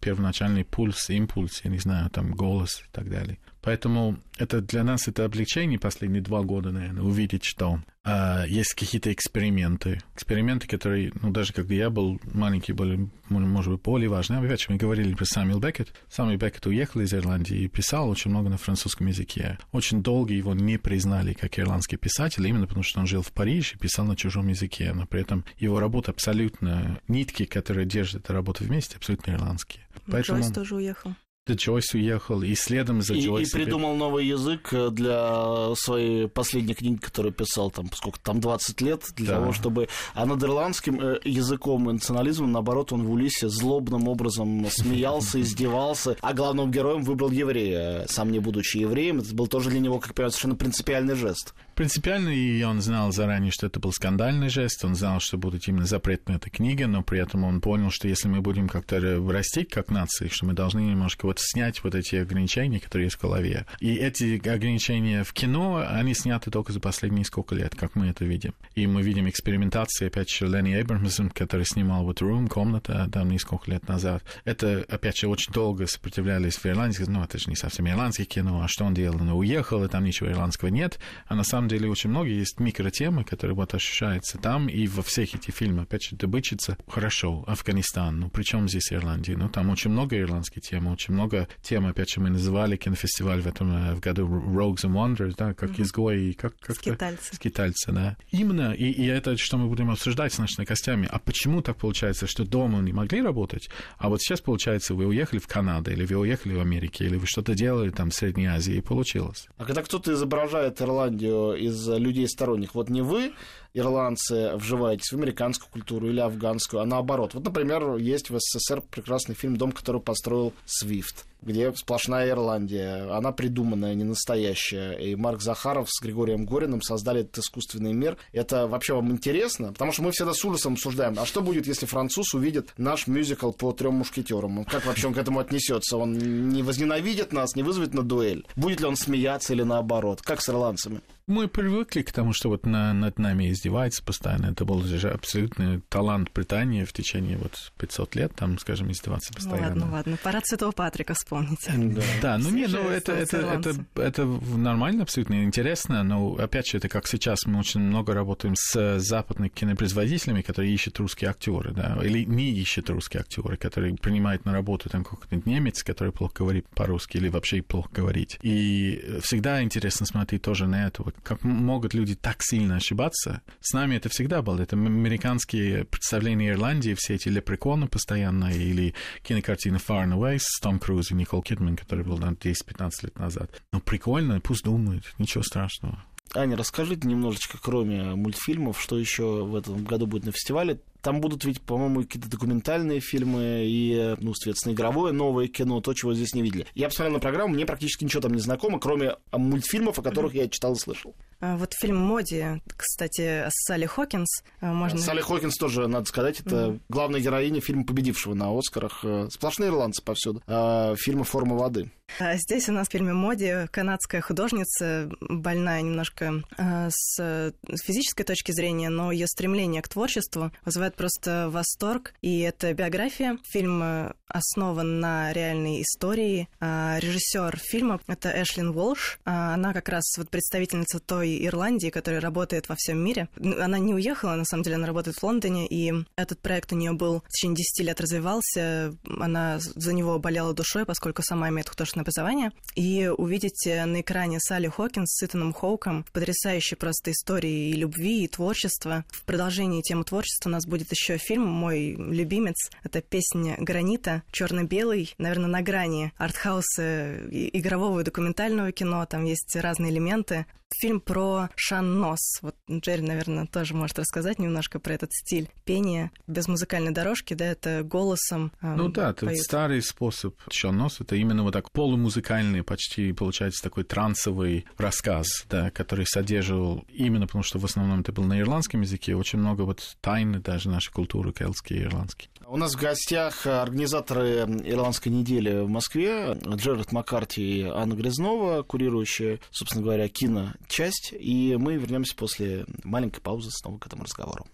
первоначальный 0.00 0.64
пульс, 0.64 1.10
импульс, 1.10 1.60
я 1.64 1.70
не 1.70 1.78
знаю, 1.78 2.10
там 2.10 2.32
голос 2.32 2.82
и 2.82 2.90
так 2.92 3.10
далее. 3.10 3.38
Поэтому 3.64 4.18
это 4.36 4.60
для 4.60 4.84
нас 4.84 5.08
это 5.08 5.24
облегчение 5.24 5.78
последние 5.78 6.20
два 6.20 6.42
года, 6.42 6.70
наверное, 6.70 7.02
увидеть, 7.02 7.44
что 7.44 7.80
э, 8.04 8.44
есть 8.46 8.74
какие-то 8.74 9.10
эксперименты. 9.10 10.02
Эксперименты, 10.14 10.68
которые, 10.68 11.12
ну, 11.22 11.30
даже 11.30 11.54
когда 11.54 11.74
я 11.74 11.88
был 11.88 12.20
маленький, 12.34 12.74
были, 12.74 13.08
может 13.30 13.72
быть, 13.72 13.80
более 13.80 14.10
важны. 14.10 14.34
Опять 14.34 14.60
же, 14.60 14.66
мы 14.68 14.76
говорили 14.76 15.14
про 15.14 15.24
Самюэл 15.24 15.60
Беккет. 15.60 15.94
Самюэл 16.10 16.38
Беккет 16.38 16.66
уехал 16.66 17.00
из 17.00 17.14
Ирландии 17.14 17.56
и 17.56 17.68
писал 17.68 18.10
очень 18.10 18.30
много 18.30 18.50
на 18.50 18.58
французском 18.58 19.06
языке. 19.06 19.58
Очень 19.72 20.02
долго 20.02 20.34
его 20.34 20.52
не 20.52 20.76
признали 20.76 21.32
как 21.32 21.58
ирландский 21.58 21.96
писатель, 21.96 22.46
именно 22.46 22.66
потому 22.66 22.82
что 22.82 23.00
он 23.00 23.06
жил 23.06 23.22
в 23.22 23.32
Париже 23.32 23.76
и 23.76 23.78
писал 23.78 24.04
на 24.04 24.14
чужом 24.14 24.48
языке. 24.48 24.92
Но 24.92 25.06
при 25.06 25.22
этом 25.22 25.42
его 25.56 25.80
работа 25.80 26.10
абсолютно... 26.10 27.00
Нитки, 27.08 27.46
которые 27.46 27.86
держат 27.86 28.24
эту 28.24 28.34
работу 28.34 28.62
вместе, 28.64 28.96
абсолютно 28.96 29.30
ирландские. 29.30 29.86
Поэтому... 30.06 30.40
Джойс 30.40 30.52
тоже 30.52 30.74
уехал. 30.74 31.14
Джойс 31.52 31.92
уехал, 31.92 32.42
и 32.42 32.54
следом 32.54 33.02
за 33.02 33.14
и, 33.14 33.26
Джойс... 33.26 33.50
И 33.50 33.52
придумал 33.52 33.94
новый 33.96 34.26
язык 34.26 34.72
э, 34.72 34.88
для 34.90 35.74
своей 35.74 36.26
последней 36.26 36.72
книги, 36.72 36.96
которую 36.96 37.34
писал, 37.34 37.70
там, 37.70 37.90
сколько 37.92 38.18
там, 38.18 38.40
20 38.40 38.80
лет, 38.80 39.04
для 39.16 39.26
да. 39.26 39.34
того, 39.40 39.52
чтобы... 39.52 39.88
А 40.14 40.24
над 40.24 40.42
ирландским 40.42 40.98
э, 40.98 41.20
языком 41.24 41.90
и 41.90 41.92
национализмом, 41.92 42.52
наоборот, 42.52 42.94
он 42.94 43.04
в 43.04 43.10
Улисе 43.10 43.50
злобным 43.50 44.08
образом 44.08 44.66
смеялся, 44.70 45.38
издевался, 45.38 46.16
а 46.22 46.32
главным 46.32 46.70
героем 46.70 47.02
выбрал 47.02 47.30
еврея, 47.30 48.06
сам 48.08 48.32
не 48.32 48.38
будучи 48.38 48.78
евреем. 48.78 49.18
Это 49.18 49.34
был 49.34 49.46
тоже 49.46 49.68
для 49.68 49.80
него, 49.80 49.98
как 49.98 50.14
понимаю, 50.14 50.30
совершенно 50.30 50.56
принципиальный 50.56 51.14
жест. 51.14 51.52
Принципиально, 51.74 52.28
и 52.28 52.62
он 52.62 52.80
знал 52.80 53.12
заранее, 53.12 53.50
что 53.50 53.66
это 53.66 53.80
был 53.80 53.92
скандальный 53.92 54.48
жест, 54.48 54.84
он 54.84 54.94
знал, 54.94 55.20
что 55.20 55.38
будет 55.38 55.66
именно 55.68 55.86
запрет 55.86 56.28
на 56.28 56.34
этой 56.34 56.50
книге, 56.50 56.86
но 56.86 57.02
при 57.02 57.18
этом 57.18 57.44
он 57.44 57.60
понял, 57.60 57.90
что 57.90 58.08
если 58.08 58.28
мы 58.28 58.40
будем 58.40 58.68
как-то 58.68 59.00
расти 59.30 59.64
как 59.64 59.90
нации, 59.90 60.28
что 60.30 60.46
мы 60.46 60.52
должны 60.52 60.80
немножко 60.80 61.26
вот 61.26 61.40
снять 61.40 61.82
вот 61.82 61.94
эти 61.94 62.16
ограничения, 62.16 62.80
которые 62.80 63.06
есть 63.06 63.16
в 63.16 63.20
голове. 63.20 63.66
И 63.80 63.94
эти 63.94 64.36
ограничения 64.48 65.24
в 65.24 65.32
кино, 65.32 65.84
они 65.88 66.14
сняты 66.14 66.50
только 66.50 66.72
за 66.72 66.80
последние 66.80 67.20
несколько 67.20 67.54
лет, 67.54 67.74
как 67.74 67.96
мы 67.96 68.08
это 68.08 68.24
видим. 68.24 68.54
И 68.74 68.86
мы 68.86 69.02
видим 69.02 69.28
экспериментации, 69.28 70.06
опять 70.06 70.30
же, 70.30 70.46
Ленни 70.46 70.74
Эйбрамсон, 70.74 71.30
который 71.30 71.64
снимал 71.64 72.04
вот 72.04 72.20
Room, 72.22 72.48
комната, 72.48 73.08
там 73.12 73.30
несколько 73.30 73.70
лет 73.70 73.88
назад. 73.88 74.22
Это, 74.44 74.84
опять 74.88 75.18
же, 75.18 75.28
очень 75.28 75.52
долго 75.52 75.86
сопротивлялись 75.86 76.56
в 76.56 76.66
Ирландии, 76.66 77.04
ну, 77.06 77.22
это 77.22 77.38
же 77.38 77.48
не 77.48 77.56
совсем 77.56 77.88
ирландское 77.88 78.26
кино, 78.26 78.62
а 78.62 78.68
что 78.68 78.84
он 78.84 78.94
делал? 78.94 79.20
Он 79.20 79.30
уехал, 79.30 79.84
и 79.84 79.88
там 79.88 80.04
ничего 80.04 80.30
ирландского 80.30 80.68
нет. 80.68 80.98
А 81.26 81.34
на 81.34 81.44
самом 81.44 81.63
деле 81.68 81.88
очень 81.88 82.10
много 82.10 82.28
есть 82.28 82.60
микротемы, 82.60 83.24
которые 83.24 83.54
вот 83.54 83.74
ощущаются 83.74 84.38
там, 84.38 84.68
и 84.68 84.86
во 84.86 85.02
всех 85.02 85.34
этих 85.34 85.54
фильмах, 85.54 85.84
опять 85.84 86.04
же, 86.04 86.16
добычится 86.16 86.76
хорошо. 86.88 87.44
Афганистан, 87.46 88.20
ну, 88.20 88.30
при 88.30 88.42
чем 88.42 88.68
здесь 88.68 88.92
Ирландия? 88.92 89.36
Ну, 89.36 89.48
там 89.48 89.70
очень 89.70 89.90
много 89.90 90.18
ирландских 90.18 90.62
тем, 90.62 90.86
очень 90.86 91.14
много 91.14 91.48
тем, 91.62 91.86
опять 91.86 92.10
же, 92.10 92.20
мы 92.20 92.30
называли 92.30 92.76
кинофестиваль 92.76 93.40
в 93.40 93.46
этом 93.46 93.72
э, 93.72 93.94
в 93.94 94.00
году 94.00 94.26
Rogues 94.26 94.84
and 94.84 94.94
Wonders, 94.94 95.34
да, 95.36 95.54
как 95.54 95.70
mm-hmm. 95.70 95.82
изгои, 95.82 96.32
как, 96.32 96.56
как 96.58 96.76
скитальцы. 96.76 97.34
скитальцы, 97.34 97.92
да. 97.92 98.16
Именно, 98.30 98.72
и, 98.72 98.90
и 98.90 99.06
это, 99.06 99.36
что 99.36 99.58
мы 99.58 99.68
будем 99.68 99.90
обсуждать 99.90 100.32
с 100.32 100.38
нашими 100.38 100.64
гостями, 100.64 101.08
а 101.10 101.18
почему 101.18 101.62
так 101.62 101.76
получается, 101.76 102.26
что 102.26 102.44
дома 102.44 102.80
не 102.80 102.92
могли 102.92 103.22
работать, 103.22 103.68
а 103.98 104.08
вот 104.08 104.20
сейчас, 104.20 104.40
получается, 104.40 104.94
вы 104.94 105.06
уехали 105.06 105.38
в 105.38 105.46
Канаду, 105.46 105.90
или 105.90 106.04
вы 106.04 106.16
уехали 106.16 106.54
в 106.54 106.60
Америку, 106.60 107.04
или 107.04 107.16
вы 107.16 107.26
что-то 107.26 107.54
делали 107.54 107.90
там 107.90 108.10
в 108.10 108.14
Средней 108.14 108.46
Азии, 108.46 108.74
и 108.74 108.80
получилось. 108.80 109.48
А 109.56 109.64
когда 109.64 109.82
кто-то 109.82 110.12
изображает 110.12 110.80
Ирландию 110.80 111.53
из 111.54 111.88
людей 111.88 112.28
сторонних, 112.28 112.74
вот 112.74 112.90
не 112.90 113.02
вы, 113.02 113.32
ирландцы, 113.74 114.52
вживаетесь 114.54 115.12
в 115.12 115.16
американскую 115.16 115.70
культуру 115.70 116.08
или 116.08 116.20
афганскую, 116.20 116.80
а 116.80 116.86
наоборот. 116.86 117.34
Вот, 117.34 117.44
например, 117.44 117.96
есть 117.96 118.30
в 118.30 118.38
СССР 118.38 118.82
прекрасный 118.90 119.34
фильм 119.34 119.56
«Дом, 119.56 119.72
который 119.72 120.00
построил 120.00 120.52
Свифт» 120.64 121.26
где 121.44 121.72
сплошная 121.74 122.30
Ирландия. 122.30 123.14
Она 123.14 123.32
придуманная, 123.32 123.94
не 123.94 124.04
настоящая. 124.04 124.92
И 124.92 125.14
Марк 125.14 125.42
Захаров 125.42 125.88
с 125.90 126.02
Григорием 126.02 126.46
Гориным 126.46 126.82
создали 126.82 127.20
этот 127.20 127.38
искусственный 127.38 127.92
мир. 127.92 128.16
Это 128.32 128.66
вообще 128.66 128.94
вам 128.94 129.12
интересно? 129.12 129.72
Потому 129.72 129.92
что 129.92 130.02
мы 130.02 130.12
всегда 130.12 130.32
с 130.32 130.44
ужасом 130.44 130.74
обсуждаем, 130.74 131.16
а 131.18 131.26
что 131.26 131.42
будет, 131.42 131.66
если 131.66 131.86
француз 131.86 132.34
увидит 132.34 132.72
наш 132.78 133.06
мюзикл 133.06 133.52
по 133.52 133.72
трем 133.72 133.94
мушкетерам? 133.94 134.64
Как 134.64 134.86
вообще 134.86 135.08
он 135.08 135.14
к 135.14 135.18
этому 135.18 135.40
отнесется? 135.40 135.96
Он 135.96 136.16
не 136.48 136.62
возненавидит 136.62 137.32
нас, 137.32 137.54
не 137.54 137.62
вызовет 137.62 137.94
на 137.94 138.02
дуэль? 138.02 138.46
Будет 138.56 138.80
ли 138.80 138.86
он 138.86 138.96
смеяться 138.96 139.52
или 139.52 139.62
наоборот? 139.62 140.22
Как 140.22 140.40
с 140.40 140.48
ирландцами? 140.48 141.00
Мы 141.26 141.48
привыкли 141.48 142.02
к 142.02 142.12
тому, 142.12 142.34
что 142.34 142.50
вот 142.50 142.66
на, 142.66 142.92
над 142.92 143.18
нами 143.18 143.50
издевается 143.64 144.02
постоянно. 144.02 144.46
Это 144.46 144.64
был 144.64 144.82
же 144.82 145.10
абсолютный 145.10 145.80
талант 145.88 146.30
Британии 146.34 146.84
в 146.84 146.92
течение 146.92 147.38
вот 147.38 147.72
500 147.78 148.14
лет, 148.14 148.34
там, 148.34 148.58
скажем, 148.58 148.90
издеваться 148.92 149.32
ну 149.32 149.36
постоянно. 149.36 149.74
Ну 149.74 149.80
ладно, 149.80 149.92
ладно. 149.92 150.18
Пора 150.22 150.40
Святого 150.44 150.72
Патрика 150.72 151.14
вспомнить. 151.14 151.66
Да, 151.66 152.02
да 152.20 152.38
ну 152.38 152.50
не, 152.50 152.66
ну 152.66 152.88
это, 152.88 153.12
это, 153.12 153.38
это, 153.38 153.74
это 153.96 154.24
нормально, 154.24 155.02
абсолютно 155.02 155.44
интересно, 155.44 156.02
но 156.02 156.34
опять 156.34 156.68
же, 156.68 156.78
это 156.78 156.88
как 156.88 157.06
сейчас 157.06 157.46
мы 157.46 157.58
очень 157.58 157.80
много 157.80 158.12
работаем 158.12 158.54
с 158.56 158.98
западными 158.98 159.48
кинопроизводителями, 159.48 160.42
которые 160.42 160.74
ищут 160.74 160.98
русские 160.98 161.30
актеры, 161.30 161.72
да, 161.72 161.98
или 162.02 162.24
не 162.24 162.50
ищут 162.50 162.90
русские 162.90 163.20
актеры, 163.20 163.56
которые 163.56 163.94
принимают 163.94 164.44
на 164.44 164.52
работу 164.52 164.90
там 164.90 165.04
какой-то 165.04 165.48
немец, 165.48 165.82
который 165.82 166.12
плохо 166.12 166.34
говорит 166.38 166.68
по-русски 166.68 167.16
или 167.16 167.28
вообще 167.28 167.62
плохо 167.62 167.88
говорит. 167.92 168.38
И 168.42 169.18
всегда 169.22 169.62
интересно 169.62 170.06
смотреть 170.06 170.42
тоже 170.42 170.66
на 170.66 170.86
это. 170.86 171.02
Вот 171.02 171.14
как 171.22 171.42
могут 171.42 171.94
люди 171.94 172.14
так 172.14 172.42
сильно 172.42 172.76
ошибаться? 172.76 173.42
С 173.60 173.72
нами 173.72 173.96
это 173.96 174.08
всегда 174.08 174.42
было. 174.42 174.60
Это 174.60 174.76
американские 174.76 175.84
представления 175.84 176.50
Ирландии, 176.50 176.94
все 176.96 177.14
эти 177.14 177.28
лепреконы 177.28 177.88
постоянно, 177.88 178.52
или 178.52 178.94
кинокартина 179.22 179.76
Far 179.76 180.06
and 180.06 180.14
Away 180.14 180.38
с 180.40 180.60
Том 180.60 180.78
Круз 180.78 181.10
и 181.10 181.14
Никол 181.14 181.42
Кидман, 181.42 181.76
который 181.76 182.04
был 182.04 182.18
10-15 182.18 182.90
лет 183.02 183.18
назад. 183.18 183.62
Ну, 183.72 183.80
прикольно, 183.80 184.40
пусть 184.40 184.64
думают, 184.64 185.14
ничего 185.18 185.42
страшного. 185.42 186.04
Аня, 186.34 186.56
расскажите 186.56 187.06
немножечко, 187.06 187.58
кроме 187.60 188.14
мультфильмов, 188.14 188.80
что 188.80 188.98
еще 188.98 189.44
в 189.44 189.54
этом 189.54 189.84
году 189.84 190.06
будет 190.06 190.24
на 190.24 190.32
фестивале. 190.32 190.80
Там 191.04 191.20
будут 191.20 191.44
ведь, 191.44 191.60
по-моему, 191.60 192.00
какие-то 192.00 192.30
документальные 192.30 193.00
фильмы 193.00 193.64
и, 193.66 194.16
ну, 194.20 194.32
соответственно, 194.32 194.72
игровое 194.72 195.12
новое 195.12 195.48
кино, 195.48 195.82
то, 195.82 195.92
чего 195.92 196.14
здесь 196.14 196.34
не 196.34 196.40
видели. 196.40 196.66
Я 196.74 196.88
посмотрел 196.88 197.12
на 197.12 197.20
программу, 197.20 197.52
мне 197.52 197.66
практически 197.66 198.04
ничего 198.04 198.22
там 198.22 198.32
не 198.32 198.40
знакомо, 198.40 198.80
кроме 198.80 199.16
мультфильмов, 199.30 199.98
о 199.98 200.02
которых 200.02 200.34
я 200.34 200.48
читал 200.48 200.72
и 200.72 200.78
слышал. 200.78 201.14
А, 201.40 201.58
вот 201.58 201.74
фильм 201.74 201.98
«Моди», 201.98 202.62
кстати, 202.74 203.44
с 203.48 203.66
Салли 203.66 203.84
Хокинс. 203.84 204.42
А, 204.62 204.72
можно... 204.72 204.98
Салли 204.98 205.20
Хокинс 205.20 205.56
тоже, 205.56 205.88
надо 205.88 206.06
сказать, 206.06 206.40
это 206.40 206.56
mm. 206.56 206.80
главная 206.88 207.20
героиня 207.20 207.60
фильма, 207.60 207.84
победившего 207.84 208.32
на 208.32 208.56
Оскарах. 208.56 209.04
Э, 209.04 209.28
сплошные 209.30 209.68
ирландцы 209.68 210.02
повсюду. 210.02 210.42
А, 210.46 210.94
фильма 210.96 211.24
«Форма 211.24 211.54
воды». 211.56 211.90
А 212.18 212.36
здесь 212.36 212.68
у 212.68 212.72
нас 212.72 212.88
в 212.88 212.92
фильме 212.92 213.12
«Моди» 213.12 213.66
канадская 213.70 214.22
художница, 214.22 215.10
больная 215.20 215.82
немножко 215.82 216.42
с 216.56 217.52
физической 217.82 218.24
точки 218.24 218.52
зрения, 218.52 218.90
но 218.90 219.10
ее 219.10 219.26
стремление 219.26 219.82
к 219.82 219.88
творчеству 219.88 220.50
вызывает 220.64 220.93
просто 220.94 221.48
восторг. 221.50 222.14
И 222.22 222.40
это 222.40 222.72
биография. 222.74 223.38
Фильм 223.44 223.82
э, 223.82 224.12
основан 224.28 225.00
на 225.00 225.32
реальной 225.32 225.82
истории. 225.82 226.48
Режиссер 226.60 227.56
фильма— 227.58 228.00
это 228.06 228.30
Эшлин 228.42 228.72
Волш. 228.72 229.18
Она 229.24 229.72
как 229.72 229.88
раз 229.88 230.04
вот 230.18 230.28
представительница 230.28 230.98
той 230.98 231.44
Ирландии, 231.46 231.90
которая 231.90 232.20
работает 232.20 232.68
во 232.68 232.74
всем 232.76 232.98
мире. 232.98 233.28
Она 233.36 233.78
не 233.78 233.94
уехала, 233.94 234.34
на 234.34 234.44
самом 234.44 234.64
деле, 234.64 234.76
она 234.76 234.86
работает 234.86 235.16
в 235.16 235.22
Лондоне, 235.22 235.66
и 235.68 235.92
этот 236.16 236.40
проект 236.40 236.72
у 236.72 236.76
нее 236.76 236.92
был 236.92 237.22
в 237.26 237.28
течение 237.28 237.56
10 237.56 237.86
лет 237.86 238.00
развивался. 238.00 238.94
Она 239.20 239.58
за 239.60 239.92
него 239.92 240.18
болела 240.18 240.52
душой, 240.52 240.84
поскольку 240.84 241.22
сама 241.22 241.48
имеет 241.50 241.68
художественное 241.68 242.02
образование. 242.02 242.50
И 242.74 243.10
увидите 243.16 243.84
на 243.84 244.00
экране 244.00 244.38
Салли 244.40 244.68
Хокинс 244.68 245.10
с 245.10 245.22
Итаном 245.22 245.52
Хоуком 245.52 246.04
потрясающей 246.12 246.76
просто 246.76 247.12
истории 247.12 247.70
и 247.70 247.72
любви, 247.74 248.24
и 248.24 248.28
творчества. 248.28 249.04
В 249.10 249.22
продолжении 249.22 249.82
темы 249.82 250.04
творчества 250.04 250.48
у 250.48 250.52
нас 250.52 250.66
будет 250.66 250.83
еще 250.90 251.18
фильм 251.18 251.46
«Мой 251.46 251.94
любимец». 251.96 252.70
Это 252.82 253.00
песня 253.00 253.56
«Гранита», 253.58 254.22
черно-белый, 254.30 255.14
наверное, 255.18 255.48
на 255.48 255.62
грани 255.62 256.12
артхауса 256.16 257.16
игрового 257.30 258.00
и 258.00 258.04
документального 258.04 258.72
кино. 258.72 259.04
Там 259.06 259.24
есть 259.24 259.54
разные 259.56 259.92
элементы 259.92 260.46
фильм 260.72 261.00
про 261.00 261.48
Шаннос. 261.56 262.40
Вот 262.42 262.56
Джерри, 262.70 263.02
наверное, 263.02 263.46
тоже 263.46 263.74
может 263.74 263.98
рассказать 263.98 264.38
немножко 264.38 264.78
про 264.78 264.94
этот 264.94 265.12
стиль 265.12 265.48
пения 265.64 266.10
без 266.26 266.48
музыкальной 266.48 266.92
дорожки, 266.92 267.34
да, 267.34 267.46
это 267.46 267.82
голосом. 267.82 268.52
Э, 268.60 268.74
ну 268.74 268.88
да, 268.88 269.10
это 269.10 269.34
старый 269.36 269.82
способ 269.82 270.36
Шаннос, 270.50 271.00
это 271.00 271.16
именно 271.16 271.42
вот 271.42 271.52
так 271.52 271.70
полумузыкальный, 271.70 272.62
почти 272.62 273.12
получается 273.12 273.62
такой 273.62 273.84
трансовый 273.84 274.66
рассказ, 274.76 275.26
да, 275.48 275.70
который 275.70 276.06
содержал 276.06 276.84
именно 276.88 277.26
потому, 277.26 277.44
что 277.44 277.58
в 277.58 277.64
основном 277.64 278.00
это 278.00 278.12
был 278.12 278.24
на 278.24 278.40
ирландском 278.40 278.82
языке, 278.82 279.14
очень 279.16 279.38
много 279.38 279.62
вот 279.62 279.96
тайны 280.00 280.40
даже 280.40 280.68
нашей 280.68 280.92
культуры 280.92 281.32
кельтские 281.32 281.80
и 281.80 281.82
ирландские. 281.84 282.28
У 282.46 282.56
нас 282.56 282.74
в 282.74 282.80
гостях 282.80 283.46
организаторы 283.46 284.40
Ирландской 284.64 285.08
недели 285.08 285.60
в 285.60 285.68
Москве, 285.68 286.38
Джерард 286.46 286.92
Маккарти 286.92 287.42
и 287.42 287.62
Анна 287.62 287.94
Грязнова, 287.94 288.62
курирующая, 288.62 289.40
собственно 289.50 289.82
говоря, 289.82 290.08
киночасть. 290.08 291.14
И 291.18 291.56
мы 291.58 291.76
вернемся 291.76 292.14
после 292.14 292.66
маленькой 292.82 293.20
паузы 293.20 293.50
снова 293.50 293.78
к 293.78 293.86
этому 293.86 294.04
разговору. 294.04 294.46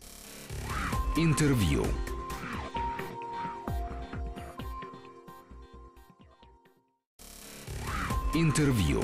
Интервью. 1.16 1.84
Интервью. 8.34 9.02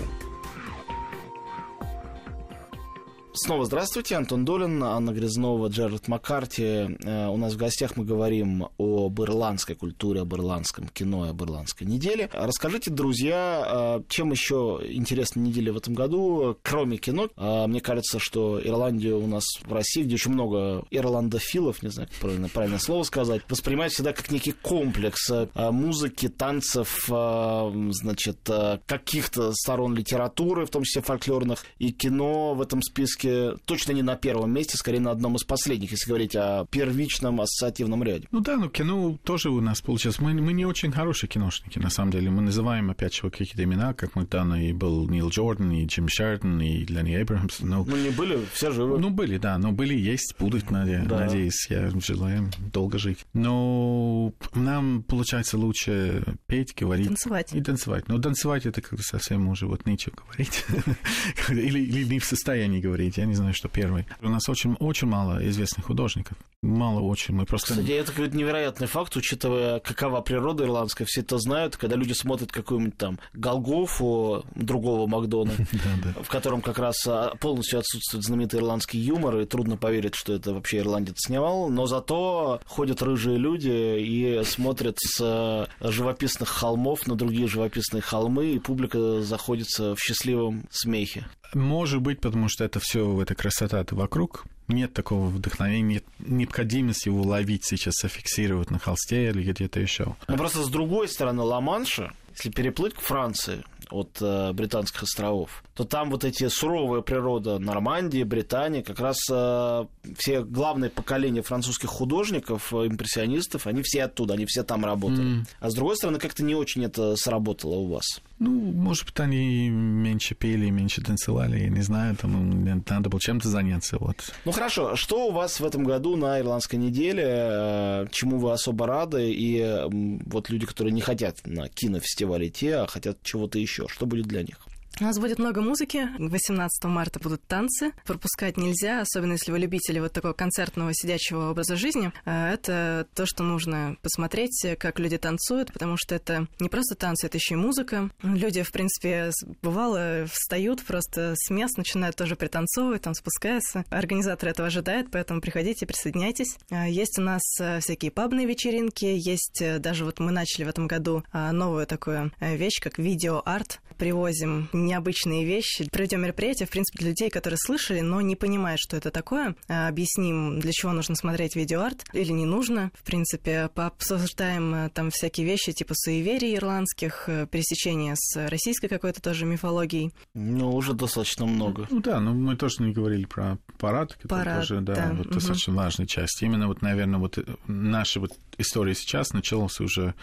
Снова 3.39 3.67
здравствуйте, 3.67 4.17
Антон 4.17 4.47
Долин, 4.47 4.83
Анна 4.83 5.11
Грязнова, 5.11 5.69
Джерард 5.69 6.09
Маккарти. 6.09 6.63
Э, 6.63 7.29
у 7.29 7.37
нас 7.37 7.53
в 7.53 7.59
гостях 7.59 7.95
мы 7.95 8.07
говорим 8.07 8.69
об 8.79 9.21
ирландской 9.21 9.75
культуре, 9.75 10.23
об 10.23 10.35
ирландском 10.35 10.89
кино, 10.89 11.25
об 11.25 11.43
ирландской 11.43 11.85
неделе. 11.85 12.31
Расскажите, 12.33 12.91
друзья, 12.91 13.99
э, 13.99 14.03
чем 14.09 14.31
еще 14.31 14.81
интересна 14.89 15.41
неделя 15.41 15.75
в 15.75 15.77
этом 15.77 15.93
году, 15.93 16.57
кроме 16.63 16.97
кино? 16.97 17.29
Э, 17.37 17.67
мне 17.67 17.83
кажется, 17.83 18.19
что 18.19 18.59
Ирландия 18.59 19.13
у 19.13 19.27
нас 19.27 19.45
в 19.63 19.71
России, 19.71 20.05
где 20.05 20.15
очень 20.15 20.33
много 20.33 20.87
ирландофилов, 20.91 21.83
не 21.83 21.91
знаю, 21.91 22.09
правильно, 22.23 22.49
правильное 22.49 22.79
слово 22.79 23.03
сказать, 23.03 23.43
воспринимают 23.51 23.93
всегда 23.93 24.15
как 24.15 24.31
некий 24.31 24.53
комплекс 24.53 25.31
музыки, 25.55 26.29
танцев, 26.29 27.05
значит, 27.07 28.39
каких-то 28.87 29.53
сторон 29.53 29.95
литературы, 29.95 30.65
в 30.65 30.71
том 30.71 30.85
числе 30.85 31.03
фольклорных, 31.03 31.67
и 31.79 31.93
кино 31.93 32.55
в 32.55 32.63
этом 32.63 32.81
списке 32.81 33.26
все-таки 33.27 33.61
точно 33.65 33.93
не 33.93 34.03
на 34.03 34.17
первом 34.17 34.53
месте, 34.53 34.77
скорее 34.77 35.01
на 35.01 35.11
одном 35.11 35.37
из 35.37 35.45
последних, 35.45 35.91
если 35.91 36.09
говорить 36.09 36.37
о 36.37 36.67
первичном 36.71 37.41
ассоциативном 37.41 38.03
ряде. 38.03 38.27
Ну 38.31 38.41
да, 38.41 38.57
ну 38.57 38.69
кино 38.69 39.19
тоже 39.25 39.51
у 39.51 39.61
нас 39.61 39.81
получилось. 39.81 40.19
Мы, 40.21 40.35
мы 40.35 40.53
не 40.53 40.65
очень 40.65 40.93
хорошие 40.93 41.29
киношники, 41.29 41.79
на 41.79 41.91
самом 41.91 42.13
деле. 42.13 42.31
Мы 42.31 42.43
называем, 42.43 42.91
опять 42.91 43.15
же, 43.15 43.31
какие-то 43.31 43.63
имена, 43.63 43.95
как 43.95 44.15
мы 44.15 44.27
там 44.27 44.55
и 44.55 44.73
был 44.73 45.09
Нил 45.09 45.29
Джордан, 45.29 45.71
и 45.73 45.87
Джим 45.87 46.09
Шердон, 46.09 46.61
и 46.61 46.85
Ленни 46.85 47.21
Эбрахамс. 47.21 47.61
Но... 47.61 47.85
Ну 47.85 47.97
не 47.97 48.11
были, 48.11 48.39
все 48.53 48.71
живы. 48.71 48.99
Ну 48.99 49.11
были, 49.11 49.39
да, 49.39 49.59
но 49.59 49.73
были, 49.73 49.95
есть, 49.95 50.35
будут, 50.39 50.71
наде... 50.71 51.05
да. 51.07 51.21
надеюсь. 51.21 51.67
Я 51.69 51.91
желаю 52.01 52.51
долго 52.73 52.99
жить. 52.99 53.25
Но 53.33 54.33
нам 54.55 55.03
получается 55.03 55.59
лучше 55.59 56.25
петь, 56.47 56.75
говорить. 56.79 57.09
Танцевать. 57.09 57.53
И 57.53 57.61
танцевать. 57.61 58.09
Но 58.09 58.19
танцевать 58.19 58.67
это 58.67 58.81
как-то 58.81 59.03
совсем 59.03 59.49
уже 59.49 59.67
вот 59.67 59.87
нечего 59.87 60.15
говорить. 60.15 60.65
или, 61.49 61.81
или 61.81 62.05
не 62.05 62.19
в 62.19 62.25
состоянии 62.25 62.81
говорить 62.81 63.16
я 63.19 63.27
не 63.27 63.35
знаю, 63.35 63.55
что 63.55 63.69
первый. 63.69 64.07
У 64.21 64.29
нас 64.29 64.49
очень, 64.49 64.75
очень 64.81 65.09
мало 65.09 65.47
известных 65.49 65.87
художников. 65.87 66.37
Мало 66.63 67.01
очень. 67.01 67.35
Мы 67.35 67.45
просто... 67.45 67.73
Кстати, 67.73 67.91
это 67.93 68.13
какой-то 68.13 68.37
невероятный 68.37 68.87
факт, 68.87 69.15
учитывая, 69.17 69.79
какова 69.81 70.21
природа 70.21 70.65
ирландская. 70.65 71.07
Все 71.07 71.21
это 71.21 71.39
знают, 71.39 71.77
когда 71.77 71.97
люди 71.97 72.13
смотрят 72.13 72.51
какую-нибудь 72.51 72.97
там 72.97 73.19
Голгофу 73.35 74.45
другого 74.55 75.07
Макдона, 75.07 75.53
в 76.23 76.29
котором 76.29 76.63
как 76.63 76.79
раз 76.79 76.97
а, 77.07 77.35
полностью 77.37 77.79
отсутствует 77.79 78.25
знаменитый 78.25 78.61
ирландский 78.61 78.99
юмор, 78.99 79.39
и 79.39 79.47
трудно 79.47 79.77
поверить, 79.77 80.15
что 80.15 80.33
это 80.33 80.55
вообще 80.55 80.79
ирландец 80.79 81.17
снимал. 81.19 81.69
Но 81.69 81.87
зато 81.87 82.61
ходят 82.65 83.03
рыжие 83.03 83.37
люди 83.37 84.01
и 84.01 84.43
смотрят 84.45 84.97
с 84.99 85.21
а, 85.23 85.69
живописных 85.81 86.49
холмов 86.49 87.07
на 87.07 87.15
другие 87.15 87.49
живописные 87.49 88.01
холмы, 88.01 88.53
и 88.53 88.59
публика 88.59 89.21
заходится 89.23 89.95
в 89.95 90.01
счастливом 90.01 90.65
смехе. 90.71 91.27
Может 91.55 92.01
быть, 92.01 92.21
потому 92.21 92.49
что 92.49 92.65
это 92.65 92.81
все, 92.81 93.21
эта 93.23 93.35
красота 93.35 93.85
вокруг. 93.91 94.45
Нет 94.69 94.93
такого 94.93 95.29
вдохновения, 95.29 95.95
нет 95.95 96.05
необходимости 96.19 97.09
его 97.09 97.23
ловить 97.23 97.65
сейчас, 97.65 97.95
зафиксировать 98.03 98.71
на 98.71 98.79
холсте 98.79 99.29
или 99.29 99.51
где-то 99.53 99.79
еще. 99.79 100.17
Но 100.27 100.37
просто 100.37 100.65
с 100.65 100.69
другой 100.69 101.09
стороны 101.09 101.43
Ла-Манша, 101.43 102.13
если 102.35 102.51
переплыть 102.51 102.95
к 102.95 103.01
Франции, 103.01 103.63
от 103.91 104.19
э, 104.21 104.53
британских 104.53 105.03
островов, 105.03 105.63
то 105.75 105.85
там 105.85 106.11
вот 106.11 106.25
эти 106.25 106.49
суровая 106.49 107.03
природа 107.03 107.59
Нормандии, 107.59 108.23
Британии, 108.23 108.83
как 108.83 108.99
раз 108.99 109.17
э, 109.31 109.87
все 110.17 110.43
главные 110.43 110.91
поколения 110.91 111.43
французских 111.43 111.89
художников, 111.89 112.73
э, 112.73 112.89
импрессионистов, 112.89 113.67
они 113.67 113.83
все 113.83 114.05
оттуда, 114.05 114.35
они 114.35 114.47
все 114.47 114.63
там 114.65 114.85
работали. 114.85 115.41
Mm. 115.41 115.47
А 115.61 115.71
с 115.71 115.75
другой 115.75 115.97
стороны, 115.97 116.19
как-то 116.19 116.43
не 116.43 116.55
очень 116.55 116.85
это 116.85 117.17
сработало 117.17 117.75
у 117.77 117.87
вас. 117.89 118.21
Ну, 118.39 118.51
может 118.51 119.07
быть, 119.07 119.19
они 119.21 119.71
меньше 119.71 120.35
пели, 120.35 120.69
меньше 120.69 121.01
танцевали, 121.03 121.61
я 121.61 121.69
не 121.69 121.81
знаю, 121.81 122.17
там 122.17 122.65
надо 122.65 123.09
было 123.09 123.21
чем-то 123.21 123.49
заняться. 123.49 123.97
Вот. 123.99 124.17
Ну 124.45 124.53
хорошо, 124.53 124.95
что 124.95 125.29
у 125.29 125.33
вас 125.33 125.59
в 125.59 125.65
этом 125.65 125.85
году 125.85 126.17
на 126.17 126.39
Ирландской 126.41 126.77
неделе, 126.77 127.25
э, 127.27 128.07
чему 128.11 128.39
вы 128.39 128.53
особо 128.53 128.87
рады, 128.87 129.31
и 129.31 129.87
вот 130.27 130.51
люди, 130.51 130.67
которые 130.67 130.93
не 130.93 131.01
хотят 131.01 131.47
на 131.47 131.69
кинофестиваль 131.69 132.49
идти, 132.49 132.69
а 132.69 132.87
хотят 132.87 133.23
чего-то 133.23 133.59
еще? 133.59 133.89
Что 133.89 134.05
будет 134.05 134.27
для 134.27 134.43
них? 134.43 134.59
У 134.99 135.05
нас 135.05 135.19
будет 135.19 135.39
много 135.39 135.61
музыки. 135.61 136.09
18 136.19 136.85
марта 136.85 137.21
будут 137.21 137.47
танцы. 137.47 137.93
Пропускать 138.07 138.57
нельзя, 138.57 139.03
особенно 139.03 139.33
если 139.33 139.53
вы 139.53 139.59
любители 139.59 139.99
вот 139.99 140.13
такого 140.13 140.33
концертного 140.33 140.93
сидячего 140.95 141.51
образа 141.51 141.77
жизни. 141.77 142.13
А, 142.25 142.51
это 142.51 143.07
то, 143.15 143.27
что 143.27 143.43
нужно 143.43 143.99
посмотреть, 144.01 144.65
как 144.79 144.99
люди 144.99 145.19
танцуют, 145.19 145.71
потому 145.71 145.99
что 145.99 146.15
это 146.15 146.49
не 146.61 146.71
просто 146.71 146.95
танцы, 146.95 147.27
это 147.27 147.37
еще 147.37 147.55
и 147.55 147.59
музыка. 147.59 148.09
Люди, 148.23 148.63
в 148.63 148.73
принципе, 148.73 149.33
бывало 149.61 150.25
встают 150.33 150.83
просто 150.83 151.35
с 151.37 151.51
мест, 151.51 151.77
начинают 151.77 152.17
тоже 152.17 152.35
пританцовывать, 152.35 153.03
там 153.03 153.13
спускаются. 153.13 153.85
Организаторы 153.91 154.53
этого 154.53 154.69
ожидают, 154.69 155.11
поэтому 155.11 155.43
приходите, 155.43 155.85
присоединяйтесь. 155.85 156.57
А, 156.71 156.89
есть 156.89 157.19
у 157.19 157.23
нас 157.23 157.43
а, 157.61 157.81
всякие 157.81 158.11
пабные 158.11 158.47
вечеринки, 158.47 159.05
есть 159.05 159.63
даже 159.79 160.07
вот 160.07 160.21
мы 160.21 160.33
начали 160.33 160.65
в 160.65 160.69
этом 160.69 160.87
году 160.87 161.23
новую 161.35 161.87
такую 161.87 162.33
вещь, 162.41 162.81
как 162.81 162.99
видео-арт. 162.99 163.81
Привозим 163.99 164.69
необычные 164.87 165.45
вещи. 165.45 165.89
Проведем 165.91 166.23
мероприятие, 166.23 166.67
в 166.67 166.71
принципе, 166.71 166.99
для 166.99 167.09
людей, 167.11 167.31
которые 167.31 167.59
слышали, 167.59 168.01
но 168.01 168.21
не 168.21 168.37
понимают, 168.37 168.81
что 168.81 168.97
это 168.97 169.11
такое. 169.11 169.55
А, 169.69 169.89
объясним, 169.89 170.61
для 170.61 170.73
чего 170.73 170.93
нужно 170.93 171.15
смотреть 171.15 171.57
видеоарт 171.57 172.05
или 172.13 172.33
не 172.33 172.47
нужно. 172.47 172.91
В 172.95 173.05
принципе, 173.05 173.69
пообсуждаем 173.75 174.75
э, 174.75 174.91
там 174.91 175.11
всякие 175.11 175.47
вещи 175.47 175.73
типа 175.73 175.95
суеверий 175.95 176.57
ирландских, 176.57 177.29
э, 177.29 177.47
пересечения 177.47 178.15
с 178.17 178.49
российской 178.49 178.89
какой-то 178.89 179.21
тоже 179.21 179.45
мифологией. 179.45 180.13
Ну, 180.35 180.75
уже 180.75 180.95
достаточно 180.95 181.47
много. 181.47 181.87
Ну 181.91 182.01
да, 182.01 182.21
но 182.21 182.33
мы 182.33 182.57
тоже 182.57 182.83
не 182.83 182.93
говорили 182.93 183.25
про 183.25 183.59
парад, 183.79 184.15
который 184.15 184.45
парад, 184.45 184.61
тоже, 184.61 184.81
да, 184.81 184.95
да. 184.95 185.13
Вот 185.13 185.27
угу. 185.27 185.35
достаточно 185.35 185.75
важная 185.75 186.07
часть. 186.07 186.43
Именно 186.43 186.69
вот, 186.69 186.83
наверное, 186.83 187.19
вот 187.19 187.39
э, 187.39 187.45
наша 187.67 188.21
вот 188.21 188.33
история 188.59 188.95
сейчас 188.95 189.33
началась 189.33 189.81
уже 189.81 190.15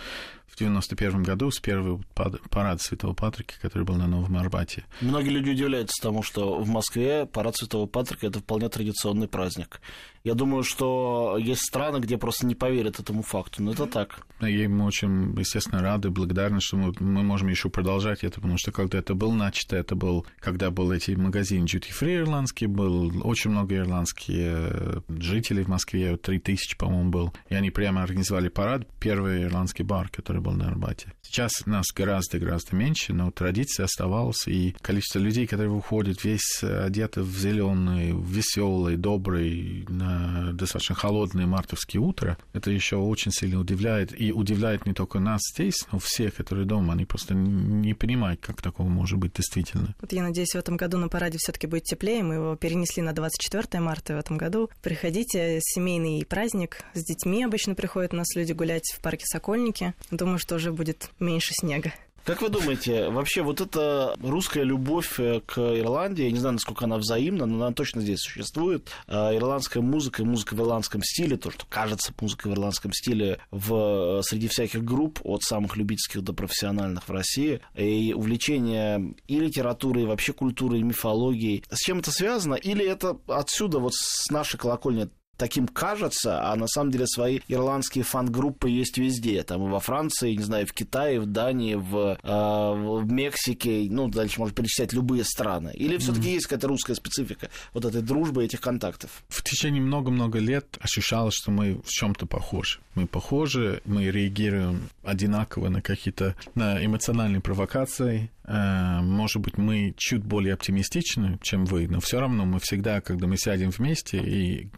в 0.47 0.57
91 0.57 1.23
году 1.23 1.49
с 1.49 1.59
первого 1.59 2.01
парада 2.49 2.81
Святого 2.81 3.13
Патрика, 3.13 3.55
который 3.61 3.83
был 3.83 3.95
на 3.95 4.07
Новом 4.07 4.37
Арбате. 4.37 4.85
Многие 5.01 5.29
люди 5.29 5.49
удивляются 5.49 6.01
тому, 6.01 6.21
что 6.21 6.59
в 6.59 6.67
Москве 6.69 7.25
парад 7.25 7.55
Святого 7.55 7.87
Патрика– 7.87 8.27
это 8.27 8.39
вполне 8.39 8.69
традиционный 8.69 9.27
праздник. 9.27 9.81
Я 10.23 10.35
думаю, 10.35 10.63
что 10.63 11.37
есть 11.37 11.63
страны, 11.63 11.97
где 11.97 12.17
просто 12.17 12.45
не 12.45 12.55
поверят 12.55 12.97
этому 12.97 13.23
факту, 13.23 13.61
но 13.61 13.73
это 13.73 13.87
так. 13.87 14.25
И 14.39 14.67
мы 14.67 14.85
очень, 14.85 15.37
естественно, 15.37 15.81
рады, 15.81 16.11
благодарны, 16.11 16.61
что 16.61 16.77
мы, 16.77 16.93
мы 16.99 17.23
можем 17.23 17.49
еще 17.49 17.69
продолжать 17.69 18.23
это, 18.23 18.35
потому 18.35 18.57
что 18.57 18.71
когда 18.71 18.99
это 18.99 19.15
было 19.15 19.33
начато, 19.33 19.75
это 19.75 19.95
был, 19.95 20.25
когда 20.39 20.71
был 20.71 20.93
эти 20.93 21.11
магазины 21.11 21.65
Duty 21.65 21.91
Free 21.91 22.21
ирландский, 22.21 22.67
был 22.67 23.27
очень 23.27 23.51
много 23.51 23.75
ирландских 23.75 24.33
э, 24.33 25.01
жителей 25.09 25.63
в 25.63 25.67
Москве, 25.67 26.15
3000, 26.15 26.77
по-моему, 26.77 27.09
был, 27.09 27.33
и 27.49 27.55
они 27.55 27.69
прямо 27.69 28.01
организовали 28.01 28.47
парад, 28.47 28.87
первый 29.01 29.43
ирландский 29.43 29.83
бар, 29.83 30.07
который 30.07 30.41
был 30.41 30.53
на 30.53 30.69
Арбате. 30.69 31.11
Сейчас 31.21 31.65
нас 31.65 31.87
гораздо-гораздо 31.93 32.77
меньше, 32.77 33.11
но 33.11 33.29
традиция 33.31 33.83
оставалась, 33.83 34.47
и 34.47 34.73
количество 34.79 35.19
людей, 35.19 35.47
которые 35.47 35.69
выходят 35.69 36.23
весь 36.23 36.63
одеты 36.63 37.23
в 37.23 37.37
зеленый, 37.37 38.13
веселый, 38.13 38.95
добрый, 38.95 39.85
на 39.89 40.12
достаточно 40.53 40.95
холодное 40.95 41.45
мартовские 41.45 42.01
утро, 42.01 42.37
это 42.53 42.71
еще 42.71 42.97
очень 42.97 43.31
сильно 43.31 43.59
удивляет. 43.59 44.19
И 44.19 44.31
удивляет 44.31 44.85
не 44.85 44.93
только 44.93 45.19
нас 45.19 45.41
здесь, 45.53 45.85
но 45.91 45.99
всех, 45.99 46.35
которые 46.35 46.65
дома. 46.65 46.93
Они 46.93 47.05
просто 47.05 47.33
не 47.33 47.93
понимают, 47.93 48.41
как 48.41 48.61
такого 48.61 48.87
может 48.87 49.19
быть 49.19 49.33
действительно. 49.33 49.95
Вот 50.01 50.11
я 50.11 50.23
надеюсь, 50.23 50.51
в 50.51 50.55
этом 50.55 50.77
году 50.77 50.97
на 50.97 51.09
параде 51.09 51.37
все-таки 51.39 51.67
будет 51.67 51.83
теплее. 51.83 52.23
Мы 52.23 52.35
его 52.35 52.55
перенесли 52.55 53.01
на 53.01 53.13
24 53.13 53.81
марта 53.81 54.15
в 54.15 54.19
этом 54.19 54.37
году. 54.37 54.69
Приходите, 54.81 55.59
семейный 55.61 56.25
праздник. 56.25 56.83
С 56.93 57.03
детьми 57.03 57.43
обычно 57.43 57.75
приходят 57.75 58.13
у 58.13 58.17
нас 58.17 58.35
люди 58.35 58.53
гулять 58.53 58.93
в 58.95 59.01
парке 59.01 59.25
Сокольники. 59.25 59.93
Думаю, 60.11 60.39
что 60.39 60.55
уже 60.55 60.71
будет 60.71 61.09
меньше 61.19 61.53
снега. 61.53 61.93
Как 62.25 62.41
вы 62.41 62.47
думаете, 62.47 63.09
вообще 63.09 63.41
вот 63.41 63.59
эта 63.59 64.15
русская 64.21 64.63
любовь 64.63 65.19
э, 65.19 65.41
к 65.45 65.59
Ирландии, 65.59 66.23
я 66.23 66.31
не 66.31 66.39
знаю, 66.39 66.53
насколько 66.53 66.85
она 66.85 66.97
взаимна, 66.97 67.45
но 67.45 67.65
она 67.65 67.73
точно 67.73 68.01
здесь 68.01 68.19
существует. 68.19 68.89
А 69.07 69.35
ирландская 69.35 69.83
музыка 69.83 70.21
и 70.21 70.25
музыка 70.25 70.53
в 70.53 70.61
ирландском 70.61 71.03
стиле, 71.03 71.35
то, 71.35 71.51
что 71.51 71.65
кажется 71.65 72.13
музыкой 72.21 72.53
в 72.53 72.55
ирландском 72.55 72.93
стиле 72.93 73.39
в, 73.51 74.21
среди 74.23 74.47
всяких 74.47 74.85
групп, 74.85 75.19
от 75.25 75.43
самых 75.43 75.75
любительских 75.75 76.21
до 76.23 76.31
профессиональных 76.31 77.09
в 77.09 77.11
России, 77.11 77.59
и 77.75 78.13
увлечение 78.15 79.15
и 79.27 79.39
литературой, 79.39 80.03
и 80.03 80.07
вообще 80.07 80.31
культурой, 80.31 80.79
и 80.79 80.83
мифологией. 80.83 81.65
С 81.69 81.79
чем 81.79 81.99
это 81.99 82.11
связано? 82.11 82.55
Или 82.55 82.85
это 82.85 83.17
отсюда, 83.27 83.79
вот 83.79 83.93
с 83.95 84.29
нашей 84.31 84.57
колокольни, 84.57 85.09
таким 85.37 85.67
кажется, 85.67 86.51
а 86.51 86.55
на 86.55 86.67
самом 86.67 86.91
деле 86.91 87.07
свои 87.07 87.39
ирландские 87.47 88.03
фан-группы 88.03 88.69
есть 88.69 88.97
везде. 88.97 89.43
Там 89.43 89.67
и 89.67 89.69
во 89.69 89.79
Франции, 89.79 90.35
не 90.35 90.43
знаю, 90.43 90.67
в 90.67 90.73
Китае, 90.73 91.19
в 91.19 91.25
Дании, 91.25 91.75
в, 91.75 92.17
э, 92.21 93.01
в 93.03 93.11
Мексике, 93.11 93.87
ну, 93.89 94.07
дальше 94.07 94.39
можно 94.39 94.55
перечислять 94.55 94.93
любые 94.93 95.23
страны. 95.23 95.71
Или 95.73 95.97
все-таки 95.97 96.29
mm-hmm. 96.29 96.33
есть 96.33 96.45
какая-то 96.45 96.67
русская 96.67 96.95
специфика 96.95 97.49
вот 97.73 97.85
этой 97.85 98.01
дружбы, 98.01 98.43
этих 98.43 98.61
контактов? 98.61 99.23
В 99.29 99.43
течение 99.43 99.81
много-много 99.81 100.39
лет 100.39 100.77
ощущалось, 100.79 101.35
что 101.35 101.51
мы 101.51 101.81
в 101.83 101.89
чем-то 101.89 102.25
похожи. 102.25 102.79
Мы 102.95 103.07
похожи, 103.07 103.81
мы 103.85 104.05
реагируем 104.05 104.89
одинаково 105.03 105.69
на 105.69 105.81
какие-то 105.81 106.35
на 106.55 106.83
эмоциональные 106.83 107.41
провокации, 107.41 108.29
Э, 108.45 108.99
может 109.01 109.41
быть, 109.41 109.57
мы 109.57 109.93
чуть 109.97 110.23
более 110.23 110.53
оптимистичны, 110.53 111.39
чем 111.41 111.65
вы, 111.65 111.87
но 111.87 111.99
все 111.99 112.19
равно 112.19 112.45
мы 112.45 112.59
всегда, 112.59 113.01
когда 113.01 113.27
мы 113.27 113.37
сядем 113.37 113.69
вместе 113.69 114.17
и 114.17 114.69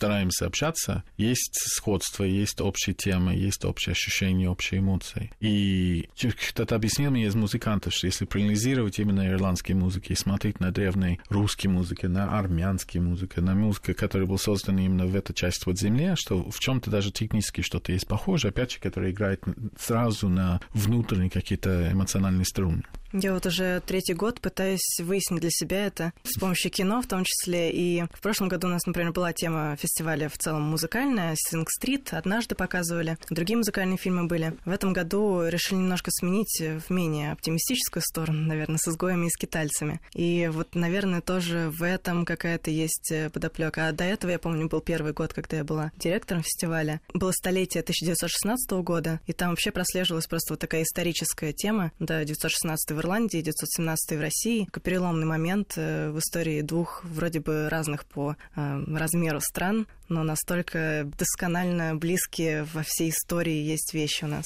постараемся 0.00 0.46
общаться, 0.46 1.04
есть 1.18 1.52
сходство, 1.54 2.24
есть 2.24 2.62
общие 2.62 2.94
темы, 2.94 3.34
есть 3.34 3.66
общие 3.66 3.92
ощущения, 3.92 4.48
общие 4.48 4.80
эмоции. 4.80 5.30
И 5.40 6.08
кто-то 6.50 6.74
объяснил 6.74 7.10
мне 7.10 7.26
из 7.26 7.34
музыкантов, 7.34 7.92
что 7.92 8.06
если 8.06 8.24
проанализировать 8.24 8.98
именно 8.98 9.28
ирландские 9.28 9.76
музыки 9.76 10.12
и 10.12 10.16
смотреть 10.16 10.58
на 10.58 10.70
древние 10.70 11.18
русские 11.28 11.70
музыки, 11.70 12.06
на 12.06 12.38
армянские 12.38 13.02
музыки, 13.02 13.40
на 13.40 13.54
музыку, 13.54 13.92
которая 13.94 14.26
была 14.26 14.38
создана 14.38 14.82
именно 14.82 15.06
в 15.06 15.14
этой 15.14 15.34
части 15.34 15.64
вот 15.66 15.78
земли, 15.78 16.14
что 16.16 16.50
в 16.50 16.58
чем-то 16.58 16.90
даже 16.90 17.12
технически 17.12 17.60
что-то 17.60 17.92
есть 17.92 18.08
похоже, 18.08 18.48
опять 18.48 18.72
же, 18.72 18.78
которое 18.80 19.10
играет 19.10 19.42
сразу 19.78 20.30
на 20.30 20.62
внутренние 20.72 21.28
какие-то 21.28 21.92
эмоциональные 21.92 22.46
струны. 22.46 22.84
Я 23.12 23.34
вот 23.34 23.44
уже 23.44 23.80
третий 23.80 24.14
год 24.14 24.40
пытаюсь 24.40 25.00
выяснить 25.00 25.40
для 25.40 25.50
себя 25.50 25.86
это 25.86 26.12
с 26.22 26.38
помощью 26.38 26.70
кино 26.70 27.02
в 27.02 27.08
том 27.08 27.24
числе. 27.24 27.72
И 27.72 28.04
в 28.12 28.20
прошлом 28.20 28.48
году 28.48 28.68
у 28.68 28.70
нас, 28.70 28.86
например, 28.86 29.12
была 29.12 29.32
тема 29.32 29.76
фестиваля 29.76 29.89
в 30.28 30.38
целом 30.38 30.62
музыкальная. 30.62 31.34
Синг 31.36 31.70
Стрит 31.70 32.12
однажды 32.12 32.54
показывали, 32.54 33.18
другие 33.28 33.56
музыкальные 33.56 33.98
фильмы 33.98 34.26
были. 34.26 34.56
В 34.64 34.70
этом 34.70 34.92
году 34.92 35.46
решили 35.46 35.78
немножко 35.78 36.10
сменить 36.10 36.60
в 36.60 36.90
менее 36.90 37.32
оптимистическую 37.32 38.02
сторону, 38.02 38.46
наверное, 38.46 38.78
с 38.78 38.88
изгоями 38.88 39.26
и 39.26 39.30
скитальцами. 39.30 40.00
И 40.14 40.48
вот, 40.52 40.74
наверное, 40.74 41.20
тоже 41.20 41.70
в 41.70 41.82
этом 41.82 42.24
какая-то 42.24 42.70
есть 42.70 43.12
подоплека. 43.32 43.88
А 43.88 43.92
до 43.92 44.04
этого, 44.04 44.30
я 44.30 44.38
помню, 44.38 44.68
был 44.68 44.80
первый 44.80 45.12
год, 45.12 45.32
когда 45.32 45.58
я 45.58 45.64
была 45.64 45.92
директором 45.96 46.42
фестиваля. 46.42 47.00
Было 47.12 47.32
столетие 47.32 47.82
1916 47.82 48.70
года, 48.82 49.20
и 49.26 49.32
там 49.32 49.50
вообще 49.50 49.70
прослеживалась 49.70 50.26
просто 50.26 50.52
вот 50.52 50.60
такая 50.60 50.82
историческая 50.82 51.52
тема. 51.52 51.92
Да, 51.98 52.20
1916 52.20 52.92
в 52.92 52.98
Ирландии, 53.00 53.40
917 53.42 54.18
в 54.18 54.20
России. 54.20 54.68
Переломный 54.82 55.26
момент 55.26 55.74
э, 55.76 56.10
в 56.10 56.18
истории 56.18 56.62
двух 56.62 57.04
вроде 57.04 57.40
бы 57.40 57.68
разных 57.68 58.04
по 58.06 58.36
э, 58.56 58.84
размеру 58.88 59.40
стран, 59.40 59.79
но 60.08 60.22
настолько 60.22 61.10
досконально 61.18 61.94
близкие 61.94 62.64
во 62.64 62.82
всей 62.82 63.10
истории 63.10 63.62
есть 63.62 63.94
вещи 63.94 64.24
у 64.24 64.28
нас. 64.28 64.44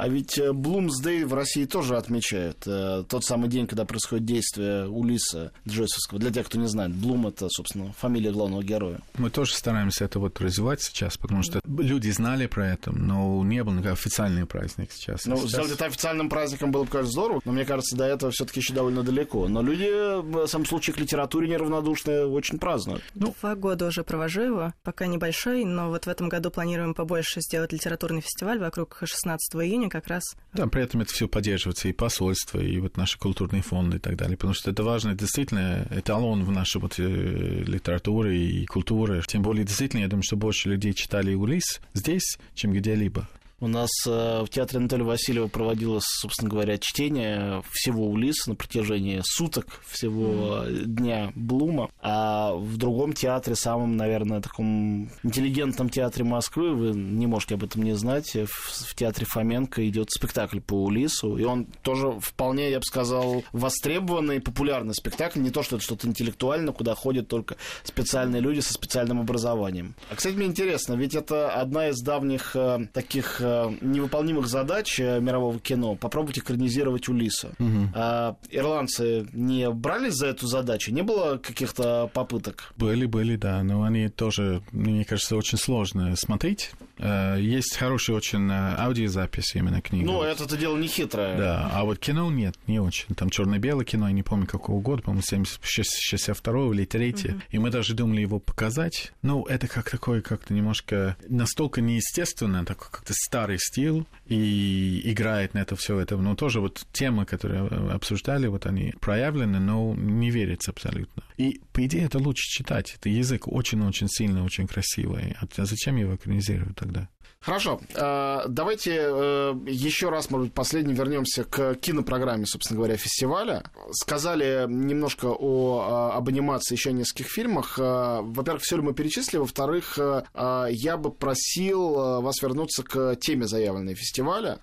А 0.00 0.08
ведь 0.08 0.40
Блумсдей 0.54 1.24
в 1.24 1.34
России 1.34 1.66
тоже 1.66 1.98
отмечают 1.98 2.66
э, 2.66 3.04
тот 3.06 3.22
самый 3.22 3.50
день, 3.50 3.66
когда 3.66 3.84
происходит 3.84 4.24
действие 4.24 4.88
Улиса 4.88 5.52
Джойсовского. 5.68 6.18
Для 6.18 6.30
тех, 6.30 6.46
кто 6.46 6.58
не 6.58 6.68
знает, 6.68 6.94
Блум— 6.94 7.26
это, 7.28 7.50
собственно, 7.50 7.92
фамилия 7.92 8.32
главного 8.32 8.62
героя. 8.64 9.00
Мы 9.18 9.28
тоже 9.28 9.54
стараемся 9.54 10.06
это 10.06 10.18
вот 10.18 10.40
развивать 10.40 10.80
сейчас, 10.80 11.18
потому 11.18 11.42
что 11.42 11.60
люди 11.66 12.08
знали 12.08 12.46
про 12.46 12.68
это, 12.68 12.92
но 12.92 13.44
не 13.44 13.62
был 13.62 13.72
никакой 13.72 13.92
официальный 13.92 14.46
праздник 14.46 14.90
сейчас. 14.90 15.26
Ну, 15.26 15.36
сейчас... 15.36 15.50
сделать 15.50 15.72
это 15.72 15.84
официальным 15.84 16.30
праздником 16.30 16.72
было 16.72 16.84
бы, 16.84 16.90
конечно, 16.90 17.12
здорово, 17.12 17.42
но 17.44 17.52
мне 17.52 17.66
кажется, 17.66 17.94
до 17.94 18.06
этого 18.06 18.32
все 18.32 18.46
таки 18.46 18.60
еще 18.60 18.72
довольно 18.72 19.02
далеко. 19.02 19.48
Но 19.48 19.60
люди, 19.60 20.18
в 20.22 20.46
самом 20.46 20.64
случае, 20.64 20.94
к 20.94 20.98
литературе 20.98 21.46
неравнодушные 21.46 22.24
очень 22.24 22.58
празднуют. 22.58 23.02
Ну, 23.14 23.34
Два 23.42 23.54
года 23.54 23.88
уже 23.88 24.02
провожу 24.02 24.40
его, 24.40 24.72
пока 24.82 25.06
небольшой, 25.06 25.66
но 25.66 25.90
вот 25.90 26.06
в 26.06 26.08
этом 26.08 26.30
году 26.30 26.50
планируем 26.50 26.94
побольше 26.94 27.42
сделать 27.42 27.74
литературный 27.74 28.22
фестиваль 28.22 28.58
вокруг 28.58 29.02
16 29.04 29.56
июня, 29.56 29.89
как 29.90 30.06
раз. 30.06 30.22
Да, 30.54 30.66
при 30.66 30.82
этом 30.82 31.02
это 31.02 31.12
все 31.12 31.28
поддерживается 31.28 31.88
и 31.88 31.92
посольство, 31.92 32.58
и 32.58 32.78
вот 32.78 32.96
наши 32.96 33.18
культурные 33.18 33.62
фонды 33.62 33.98
и 33.98 34.00
так 34.00 34.16
далее, 34.16 34.36
потому 34.36 34.54
что 34.54 34.70
это 34.70 34.82
важно, 34.82 35.14
действительно, 35.14 35.86
эталон 35.90 36.44
в 36.44 36.50
нашей 36.50 36.80
вот 36.80 36.98
э, 36.98 37.02
литературе 37.02 38.38
и 38.38 38.66
культуре. 38.66 39.22
Тем 39.26 39.42
более, 39.42 39.64
действительно, 39.64 40.00
я 40.00 40.08
думаю, 40.08 40.22
что 40.22 40.36
больше 40.36 40.68
людей 40.70 40.94
читали 40.94 41.34
Улис 41.34 41.80
здесь, 41.94 42.38
чем 42.54 42.72
где-либо. 42.72 43.28
У 43.60 43.68
нас 43.68 43.90
э, 44.06 44.42
в 44.42 44.48
театре 44.48 44.78
Анатолия 44.78 45.04
Васильева 45.04 45.48
проводилось, 45.48 46.04
собственно 46.06 46.48
говоря, 46.48 46.78
чтение 46.78 47.62
всего 47.70 48.06
Улиса 48.06 48.48
на 48.50 48.56
протяжении 48.56 49.20
суток, 49.22 49.66
всего 49.86 50.64
mm-hmm. 50.64 50.84
дня 50.84 51.32
Блума. 51.34 51.90
А 52.00 52.54
в 52.54 52.78
другом 52.78 53.12
театре, 53.12 53.54
самом, 53.56 53.96
наверное, 53.98 54.40
таком 54.40 55.10
интеллигентном 55.22 55.90
театре 55.90 56.24
Москвы, 56.24 56.74
вы 56.74 56.92
не 56.92 57.26
можете 57.26 57.56
об 57.56 57.64
этом 57.64 57.82
не 57.82 57.92
знать, 57.92 58.34
в, 58.34 58.46
в 58.46 58.94
театре 58.94 59.26
Фоменко 59.26 59.86
идет 59.88 60.10
спектакль 60.10 60.60
по 60.60 60.84
Улису, 60.84 61.36
и 61.36 61.44
он 61.44 61.66
тоже 61.82 62.12
вполне, 62.20 62.70
я 62.70 62.78
бы 62.78 62.84
сказал, 62.84 63.44
востребованный, 63.52 64.40
популярный 64.40 64.94
спектакль, 64.94 65.40
не 65.40 65.50
то, 65.50 65.62
что 65.62 65.76
это 65.76 65.84
что-то 65.84 66.06
интеллектуальное, 66.06 66.72
куда 66.72 66.94
ходят 66.94 67.28
только 67.28 67.56
специальные 67.82 68.40
люди 68.40 68.60
со 68.60 68.72
специальным 68.72 69.20
образованием. 69.20 69.94
А, 70.10 70.16
кстати, 70.16 70.34
мне 70.34 70.46
интересно, 70.46 70.94
ведь 70.94 71.14
это 71.14 71.52
одна 71.52 71.88
из 71.88 72.00
давних 72.00 72.56
э, 72.56 72.86
таких 72.94 73.42
Э, 73.49 73.49
невыполнимых 73.80 74.46
задач 74.46 74.98
э, 75.00 75.20
мирового 75.20 75.58
кино 75.58 75.94
попробовать 75.94 76.38
экранизировать 76.38 77.08
Улиса. 77.08 77.52
Угу. 77.58 78.36
Ирландцы 78.50 79.26
не 79.32 79.70
брались 79.70 80.14
за 80.14 80.28
эту 80.28 80.46
задачу? 80.46 80.92
Не 80.92 81.02
было 81.02 81.38
каких-то 81.38 82.10
попыток? 82.12 82.72
Были, 82.76 83.06
были, 83.06 83.36
да. 83.36 83.62
Но 83.62 83.82
они 83.82 84.08
тоже, 84.08 84.62
мне 84.72 85.04
кажется, 85.04 85.36
очень 85.36 85.58
сложно 85.58 86.14
смотреть. 86.16 86.72
Э, 87.00 87.36
есть 87.38 87.76
хорошие 87.76 88.16
очень 88.16 88.50
аудиозаписи 88.50 89.58
именно 89.58 89.82
книги. 89.82 90.04
Ну, 90.04 90.22
это-то 90.22 90.56
дело 90.56 90.76
не 90.76 90.88
хитрое. 90.88 91.36
Да, 91.36 91.70
а 91.72 91.84
вот 91.84 91.98
кино 91.98 92.30
нет, 92.30 92.54
не 92.66 92.80
очень. 92.80 93.14
Там 93.14 93.30
черно-белое 93.30 93.84
кино, 93.84 94.06
я 94.06 94.14
не 94.14 94.22
помню 94.22 94.46
какого 94.46 94.80
года, 94.80 95.02
по-моему, 95.02 95.22
62 95.62 96.74
или 96.74 96.84
3 96.84 97.10
угу. 97.10 97.40
И 97.50 97.58
мы 97.58 97.70
даже 97.70 97.94
думали 97.94 98.20
его 98.20 98.38
показать. 98.38 99.12
Ну, 99.22 99.44
это 99.44 99.66
как 99.66 99.90
такое, 99.90 100.20
как-то 100.22 100.54
немножко 100.54 101.16
настолько 101.28 101.80
неестественно, 101.80 102.64
такой 102.64 102.88
как-то 102.90 103.12
старый 103.14 103.50
старый 103.50 103.58
стил 103.58 104.06
и 104.26 105.00
играет 105.04 105.54
на 105.54 105.60
это 105.60 105.76
все 105.76 105.98
это. 105.98 106.16
Но 106.16 106.34
тоже 106.34 106.60
вот 106.60 106.86
темы, 106.92 107.24
которые 107.24 107.66
обсуждали, 107.92 108.46
вот 108.46 108.66
они 108.66 108.92
проявлены, 109.00 109.58
но 109.58 109.94
не 109.94 110.30
верится 110.30 110.70
абсолютно. 110.70 111.22
И, 111.36 111.60
по 111.72 111.84
идее, 111.84 112.04
это 112.04 112.18
лучше 112.18 112.48
читать. 112.48 112.94
Это 112.96 113.08
язык 113.08 113.48
очень-очень 113.48 114.08
сильный, 114.08 114.42
очень 114.42 114.66
красивый. 114.66 115.36
А 115.40 115.46
зачем 115.64 115.96
его 115.96 116.14
экранизировать 116.14 116.76
тогда? 116.92 117.08
Хорошо. 117.42 117.80
Э, 117.94 118.42
давайте 118.48 118.98
э, 119.00 119.54
еще 119.66 120.10
раз, 120.10 120.28
может 120.28 120.48
быть, 120.48 120.54
последний 120.54 120.92
вернемся 120.92 121.44
к 121.44 121.74
кинопрограмме, 121.76 122.44
собственно 122.44 122.76
говоря, 122.76 122.98
фестиваля. 122.98 123.64
Сказали 123.92 124.66
немножко 124.68 125.28
о, 125.28 126.10
об 126.14 126.28
анимации 126.28 126.74
еще 126.74 126.92
нескольких 126.92 127.28
фильмах. 127.28 127.78
Э, 127.78 128.20
во-первых, 128.20 128.62
все 128.62 128.76
ли 128.76 128.82
мы 128.82 128.92
перечислили. 128.92 129.38
Во-вторых, 129.38 129.98
я 129.98 130.96
бы 130.98 131.10
просил 131.12 132.20
вас 132.20 132.42
вернуться 132.42 132.82
к 132.82 133.16
теме 133.16 133.46
заявленной 133.46 133.94
фестиваля. 133.94 134.58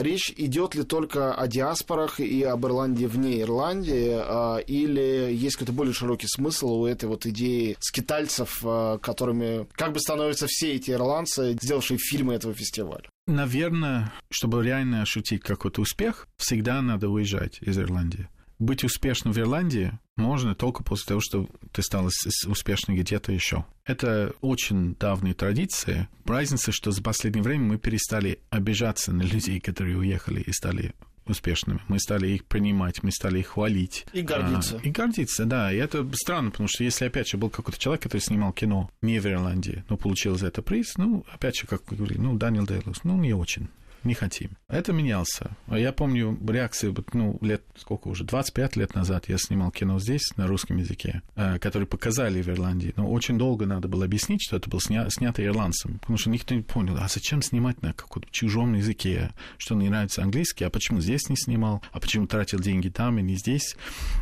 Речь 0.00 0.32
идет 0.36 0.74
ли 0.74 0.84
только 0.84 1.34
о 1.34 1.46
диаспорах 1.46 2.20
и 2.20 2.42
об 2.44 2.64
Ирландии 2.64 3.06
вне 3.06 3.42
Ирландии, 3.42 4.62
или 4.66 5.34
есть 5.34 5.56
какой-то 5.56 5.72
более 5.72 5.92
широкий 5.92 6.28
смысл 6.28 6.80
у 6.80 6.86
этой 6.86 7.06
вот 7.06 7.26
идеи 7.26 7.76
скитальцев, 7.80 8.60
которыми 9.02 9.66
как 9.72 9.92
бы 9.92 10.00
становятся 10.00 10.46
все 10.48 10.74
эти 10.74 10.92
ирландцы, 10.92 11.56
сделавшие 11.60 11.98
фильмы 12.06 12.34
этого 12.34 12.54
фестиваля? 12.54 13.08
Наверное, 13.26 14.12
чтобы 14.30 14.64
реально 14.64 15.02
ощутить 15.02 15.42
какой-то 15.42 15.82
успех, 15.82 16.28
всегда 16.36 16.80
надо 16.82 17.08
уезжать 17.08 17.58
из 17.60 17.78
Ирландии. 17.78 18.28
Быть 18.58 18.84
успешным 18.84 19.34
в 19.34 19.38
Ирландии 19.38 19.98
можно 20.16 20.54
только 20.54 20.82
после 20.82 21.08
того, 21.08 21.20
что 21.20 21.46
ты 21.72 21.82
стал 21.82 22.06
успешным 22.06 22.96
где-то 22.96 23.30
еще. 23.30 23.66
Это 23.84 24.32
очень 24.40 24.94
давние 24.94 25.34
традиции. 25.34 26.08
Разница, 26.24 26.72
что 26.72 26.90
за 26.90 27.02
последнее 27.02 27.42
время 27.42 27.64
мы 27.64 27.78
перестали 27.78 28.40
обижаться 28.48 29.12
на 29.12 29.22
людей, 29.22 29.60
которые 29.60 29.98
уехали 29.98 30.40
и 30.40 30.52
стали 30.52 30.94
успешными. 31.26 31.80
Мы 31.88 31.98
стали 31.98 32.28
их 32.28 32.44
принимать, 32.44 33.02
мы 33.02 33.10
стали 33.10 33.40
их 33.40 33.48
хвалить. 33.48 34.06
И 34.12 34.22
гордиться. 34.22 34.80
А, 34.82 34.86
и 34.86 34.90
гордиться, 34.90 35.44
да. 35.44 35.72
И 35.72 35.76
это 35.76 36.08
странно, 36.14 36.50
потому 36.50 36.68
что 36.68 36.84
если, 36.84 37.06
опять 37.06 37.28
же, 37.28 37.36
был 37.36 37.50
какой-то 37.50 37.78
человек, 37.78 38.02
который 38.02 38.20
снимал 38.20 38.52
кино 38.52 38.90
не 39.02 39.18
в 39.18 39.26
Ирландии, 39.26 39.84
но 39.88 39.96
получил 39.96 40.36
за 40.36 40.48
это 40.48 40.62
приз, 40.62 40.96
ну, 40.96 41.24
опять 41.32 41.56
же, 41.58 41.66
как 41.66 41.90
вы 41.90 41.96
говорили, 41.96 42.18
ну, 42.18 42.36
Даниэл 42.36 42.66
Дейлус, 42.66 43.04
ну, 43.04 43.16
не 43.16 43.32
очень 43.32 43.68
не 44.06 44.14
хотим. 44.14 44.56
Это 44.68 44.92
менялся. 44.92 45.56
Я 45.68 45.92
помню 45.92 46.38
реакции, 46.48 46.94
ну, 47.12 47.38
лет, 47.40 47.62
сколько 47.76 48.08
уже, 48.08 48.24
25 48.24 48.76
лет 48.76 48.94
назад 48.94 49.28
я 49.28 49.36
снимал 49.38 49.70
кино 49.70 49.98
здесь 49.98 50.22
на 50.36 50.46
русском 50.46 50.76
языке, 50.78 51.22
э, 51.34 51.58
которые 51.58 51.86
показали 51.86 52.42
в 52.42 52.48
Ирландии. 52.48 52.92
Но 52.96 53.10
очень 53.10 53.38
долго 53.38 53.66
надо 53.66 53.88
было 53.88 54.04
объяснить, 54.04 54.42
что 54.42 54.56
это 54.56 54.70
было 54.70 54.80
сня, 54.80 55.08
снято 55.10 55.44
ирландцем, 55.44 55.98
потому 55.98 56.18
что 56.18 56.30
никто 56.30 56.54
не 56.54 56.62
понял, 56.62 56.96
а 56.98 57.08
зачем 57.08 57.42
снимать 57.42 57.82
на 57.82 57.92
каком-то 57.92 58.28
чужом 58.30 58.74
языке, 58.74 59.30
что 59.58 59.74
не 59.74 59.88
нравится 59.88 60.22
английский, 60.22 60.64
а 60.64 60.70
почему 60.70 61.00
здесь 61.00 61.28
не 61.28 61.36
снимал, 61.36 61.82
а 61.92 62.00
почему 62.00 62.26
тратил 62.26 62.58
деньги 62.60 62.88
там 62.88 63.18
и 63.18 63.22
не 63.22 63.36
здесь. 63.36 63.76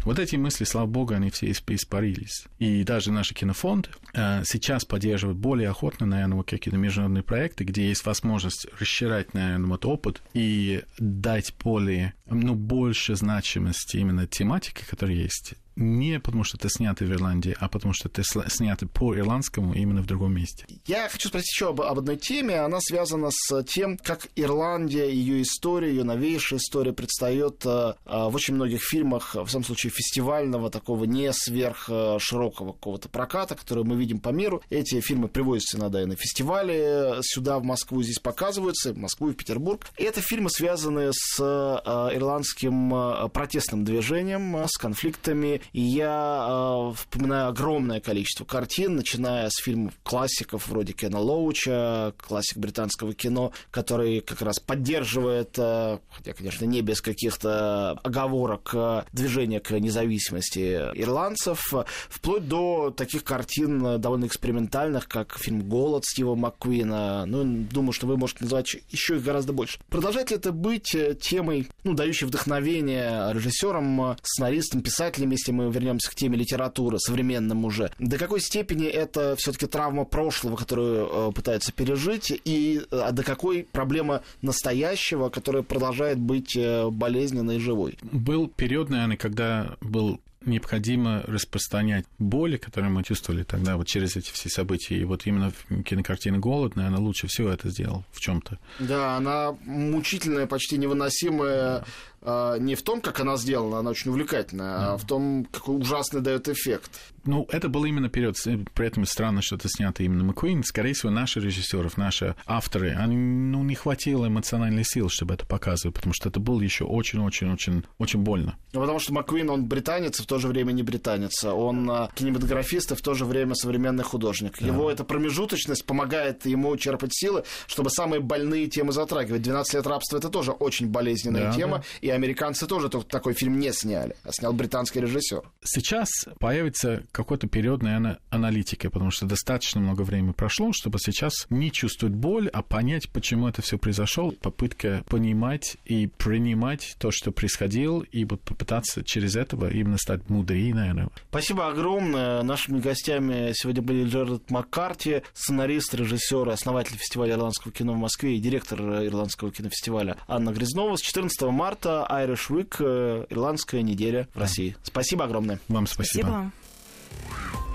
Вот 0.04 0.18
эти 0.18 0.36
мысли, 0.36 0.64
слава 0.64 0.86
богу, 0.86 1.14
они 1.14 1.30
все 1.30 1.50
испарились. 1.50 2.46
И 2.58 2.84
даже 2.84 3.12
наш 3.12 3.32
кинофонд 3.32 3.90
э, 4.14 4.42
сейчас 4.44 4.84
поддерживает 4.84 5.38
более 5.38 5.68
охотно, 5.68 6.06
наверное, 6.06 6.42
какие-то 6.42 6.78
международные 6.78 7.22
проекты, 7.22 7.64
где 7.64 7.88
есть 7.88 8.04
возможность 8.06 8.66
расширять, 8.78 9.34
наверное, 9.34 9.66
вот 9.74 9.84
опыт 9.86 10.22
и 10.34 10.82
дать 10.98 11.52
более, 11.62 12.14
ну, 12.26 12.54
больше 12.54 13.16
значимости 13.16 13.96
именно 13.96 14.26
тематике, 14.26 14.84
которая 14.88 15.16
есть 15.16 15.54
не 15.76 16.20
потому, 16.20 16.44
что 16.44 16.56
это 16.56 16.68
снято 16.68 17.04
в 17.04 17.10
Ирландии, 17.10 17.56
а 17.58 17.68
потому, 17.68 17.94
что 17.94 18.08
это 18.08 18.22
снято 18.48 18.86
по 18.86 19.16
ирландскому 19.16 19.74
именно 19.74 20.02
в 20.02 20.06
другом 20.06 20.34
месте. 20.34 20.66
Я 20.86 21.08
хочу 21.08 21.28
спросить 21.28 21.52
еще 21.52 21.70
об, 21.70 21.80
об 21.80 21.98
одной 21.98 22.16
теме. 22.16 22.60
Она 22.60 22.78
связана 22.80 23.30
с 23.30 23.62
тем, 23.64 23.98
как 23.98 24.28
Ирландия, 24.36 25.10
ее 25.10 25.42
история, 25.42 25.88
ее 25.88 26.04
новейшая 26.04 26.58
история 26.58 26.92
предстает 26.92 27.64
э, 27.64 27.94
в 28.04 28.34
очень 28.34 28.54
многих 28.54 28.82
фильмах, 28.82 29.34
в 29.34 29.48
самом 29.48 29.64
случае 29.64 29.90
фестивального, 29.90 30.70
такого 30.70 31.04
не 31.04 31.32
сверх 31.32 31.88
э, 31.88 32.18
какого-то 32.30 33.08
проката, 33.08 33.54
который 33.54 33.84
мы 33.84 33.96
видим 33.96 34.20
по 34.20 34.28
миру. 34.28 34.62
Эти 34.70 35.00
фильмы 35.00 35.28
привозятся 35.28 35.78
иногда 35.78 36.02
и 36.02 36.06
на 36.06 36.16
фестивале 36.16 37.18
сюда, 37.22 37.58
в 37.58 37.64
Москву, 37.64 38.02
здесь 38.02 38.18
показываются, 38.18 38.92
в 38.92 38.98
Москву 38.98 39.30
и 39.30 39.32
в 39.32 39.36
Петербург. 39.36 39.86
И 39.96 40.04
это 40.04 40.20
фильмы, 40.20 40.50
связанные 40.50 41.10
с 41.12 41.38
э, 41.40 42.16
ирландским 42.16 43.30
протестным 43.30 43.84
движением, 43.84 44.56
с 44.66 44.76
конфликтами. 44.76 45.62
И 45.72 45.80
я 45.80 46.92
вспоминаю 46.96 47.48
огромное 47.48 48.00
количество 48.00 48.44
картин, 48.44 48.96
начиная 48.96 49.48
с 49.50 49.56
фильмов 49.62 49.94
классиков 50.02 50.68
вроде 50.68 50.92
Кена 50.92 51.18
Лоуча, 51.18 52.12
классик 52.18 52.58
британского 52.58 53.14
кино, 53.14 53.52
который 53.70 54.20
как 54.20 54.42
раз 54.42 54.58
поддерживает, 54.58 55.50
хотя, 55.56 56.32
конечно, 56.36 56.64
не 56.64 56.82
без 56.82 57.00
каких-то 57.00 57.92
оговорок 58.02 58.74
движения 59.12 59.60
к 59.60 59.78
независимости 59.78 60.74
ирландцев, 60.94 61.72
вплоть 62.08 62.48
до 62.48 62.90
таких 62.90 63.24
картин 63.24 64.00
довольно 64.00 64.26
экспериментальных, 64.26 65.08
как 65.08 65.38
фильм 65.38 65.62
«Голод» 65.68 66.04
Стива 66.04 66.34
Маккуина. 66.34 67.26
Ну, 67.26 67.66
думаю, 67.70 67.92
что 67.92 68.06
вы 68.06 68.16
можете 68.16 68.44
называть 68.44 68.76
еще 68.90 69.16
их 69.16 69.24
гораздо 69.24 69.52
больше. 69.52 69.78
Продолжает 69.88 70.30
ли 70.30 70.36
это 70.36 70.52
быть 70.52 70.94
э, 70.94 71.14
темой, 71.14 71.68
ну, 71.84 71.94
дающей 71.94 72.26
вдохновение 72.26 73.32
режиссерам, 73.32 74.16
сценаристам, 74.22 74.82
писателям, 74.82 75.30
если 75.30 75.52
мы 75.54 75.70
вернемся 75.70 76.10
к 76.10 76.14
теме 76.14 76.36
литературы, 76.36 76.98
современным 76.98 77.64
уже? 77.64 77.90
До 77.98 78.18
какой 78.18 78.40
степени 78.40 78.86
это 78.86 79.36
все-таки 79.36 79.66
травма 79.66 80.04
прошлого, 80.04 80.56
которую 80.56 81.08
э, 81.30 81.32
пытаются 81.32 81.72
пережить, 81.72 82.32
и 82.44 82.82
э, 82.90 83.12
до 83.12 83.22
какой 83.22 83.66
проблема 83.70 84.22
настоящего, 84.42 85.28
которая 85.28 85.62
продолжает 85.62 86.18
быть 86.18 86.56
болезненной 86.90 87.56
и 87.56 87.60
живой? 87.60 87.98
Был 88.02 88.48
период, 88.48 88.90
наверное, 88.90 89.16
когда 89.16 89.76
был 89.80 90.20
необходимо 90.46 91.22
распространять 91.26 92.04
боли, 92.18 92.56
которые 92.56 92.90
мы 92.90 93.02
чувствовали 93.02 93.42
тогда 93.42 93.76
вот 93.76 93.86
через 93.86 94.16
эти 94.16 94.30
все 94.30 94.48
события. 94.48 94.96
И 94.96 95.04
вот 95.04 95.26
именно 95.26 95.52
кинокартина 95.84 96.38
«Голод», 96.38 96.76
наверное, 96.76 97.00
лучше 97.00 97.26
всего 97.26 97.50
это 97.50 97.70
сделал 97.70 98.04
в 98.12 98.20
чем 98.20 98.40
то 98.40 98.58
Да, 98.78 99.16
она 99.16 99.52
мучительная, 99.64 100.46
почти 100.46 100.78
невыносимая 100.78 101.78
а, 101.78 101.84
не 102.24 102.74
в 102.74 102.82
том, 102.82 103.00
как 103.00 103.20
она 103.20 103.36
сделана, 103.36 103.78
она 103.78 103.90
очень 103.90 104.10
увлекательная, 104.10 104.78
mm. 104.78 104.94
а 104.94 104.96
в 104.96 105.06
том, 105.06 105.46
какой 105.50 105.78
ужасный 105.78 106.20
дает 106.20 106.48
эффект. 106.48 106.90
Ну, 107.24 107.46
это 107.50 107.68
был 107.68 107.84
именно 107.84 108.08
период, 108.08 108.36
при 108.74 108.86
этом 108.86 109.06
странно, 109.06 109.40
что 109.40 109.56
это 109.56 109.68
снято 109.68 110.02
именно 110.02 110.24
Маккуин. 110.24 110.62
Скорее 110.62 110.92
всего, 110.92 111.10
наши 111.10 111.40
режиссеров, 111.40 111.96
наши 111.96 112.34
авторы, 112.46 112.94
они, 112.94 113.16
ну, 113.16 113.62
не 113.64 113.74
хватило 113.74 114.26
эмоциональной 114.26 114.84
сил, 114.84 115.08
чтобы 115.08 115.34
это 115.34 115.46
показывать, 115.46 115.94
потому 115.96 116.12
что 116.12 116.28
это 116.28 116.40
было 116.40 116.60
еще 116.60 116.84
очень-очень-очень 116.84 117.84
очень 117.98 118.20
больно. 118.20 118.56
Ну, 118.72 118.80
потому 118.80 118.98
что 118.98 119.14
Маккуин, 119.14 119.48
он 119.50 119.64
британец, 119.66 120.20
в 120.20 120.26
то 120.26 120.38
же 120.38 120.48
время 120.48 120.72
не 120.72 120.82
британец. 120.82 121.44
Он 121.44 121.90
а, 121.90 122.10
кинематографист, 122.14 122.92
и 122.92 122.94
в 122.94 123.00
то 123.00 123.14
же 123.14 123.24
время 123.24 123.54
современный 123.54 124.04
художник. 124.04 124.58
Да. 124.60 124.66
Его 124.66 124.90
эта 124.90 125.04
промежуточность 125.04 125.86
помогает 125.86 126.44
ему 126.46 126.76
черпать 126.76 127.14
силы, 127.14 127.44
чтобы 127.66 127.90
самые 127.90 128.20
больные 128.20 128.66
темы 128.66 128.92
затрагивать. 128.92 129.42
«12 129.42 129.64
лет 129.74 129.86
рабства»— 129.86 130.16
это 130.18 130.28
тоже 130.28 130.52
очень 130.52 130.88
болезненная 130.88 131.44
да, 131.44 131.52
тема, 131.52 131.78
да. 131.78 131.84
и 132.00 132.10
американцы 132.14 132.66
тоже 132.66 132.88
такой 132.88 133.34
фильм 133.34 133.58
не 133.58 133.72
сняли, 133.72 134.16
а 134.24 134.32
снял 134.32 134.52
британский 134.52 135.00
режиссер. 135.00 135.42
Сейчас 135.62 136.08
появится 136.38 137.02
какой-то 137.12 137.46
период, 137.46 137.82
наверное, 137.82 138.18
аналитики, 138.30 138.88
потому 138.88 139.10
что 139.10 139.26
достаточно 139.26 139.80
много 139.80 140.02
времени 140.02 140.32
прошло, 140.32 140.72
чтобы 140.72 140.98
сейчас 140.98 141.46
не 141.50 141.70
чувствовать 141.72 142.14
боль, 142.14 142.48
а 142.48 142.62
понять, 142.62 143.10
почему 143.10 143.48
это 143.48 143.62
все 143.62 143.78
произошло. 143.78 144.32
Попытка 144.32 145.04
понимать 145.08 145.76
и 145.84 146.06
принимать 146.06 146.96
то, 146.98 147.10
что 147.10 147.32
происходило, 147.32 148.02
и 148.02 148.24
вот 148.24 148.40
попытаться 148.42 149.02
через 149.04 149.36
этого 149.36 149.70
именно 149.70 149.98
стать 149.98 150.28
мудрее, 150.28 150.74
наверное. 150.74 151.08
Спасибо 151.30 151.68
огромное. 151.68 152.42
Нашими 152.42 152.80
гостями 152.80 153.52
сегодня 153.54 153.82
были 153.82 154.04
Джерард 154.04 154.50
Маккарти, 154.50 155.22
сценарист, 155.32 155.94
режиссер, 155.94 156.48
основатель 156.48 156.96
фестиваля 156.96 157.34
ирландского 157.34 157.72
кино 157.72 157.92
в 157.92 157.98
Москве 157.98 158.36
и 158.36 158.40
директор 158.40 158.80
ирландского 158.80 159.50
кинофестиваля 159.50 160.16
Анна 160.28 160.50
Грязнова. 160.50 160.96
С 160.96 161.00
14 161.00 161.42
марта 161.42 162.03
Irish 162.10 162.48
Week, 162.50 162.76
э, 162.78 163.26
ирландская 163.30 163.82
неделя 163.82 164.28
в 164.34 164.38
России. 164.38 164.76
Спасибо 164.82 165.24
огромное. 165.24 165.58
Вам 165.68 165.86
спасибо. 165.86 166.26
спасибо. 166.26 166.52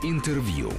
Интервью. 0.04 0.72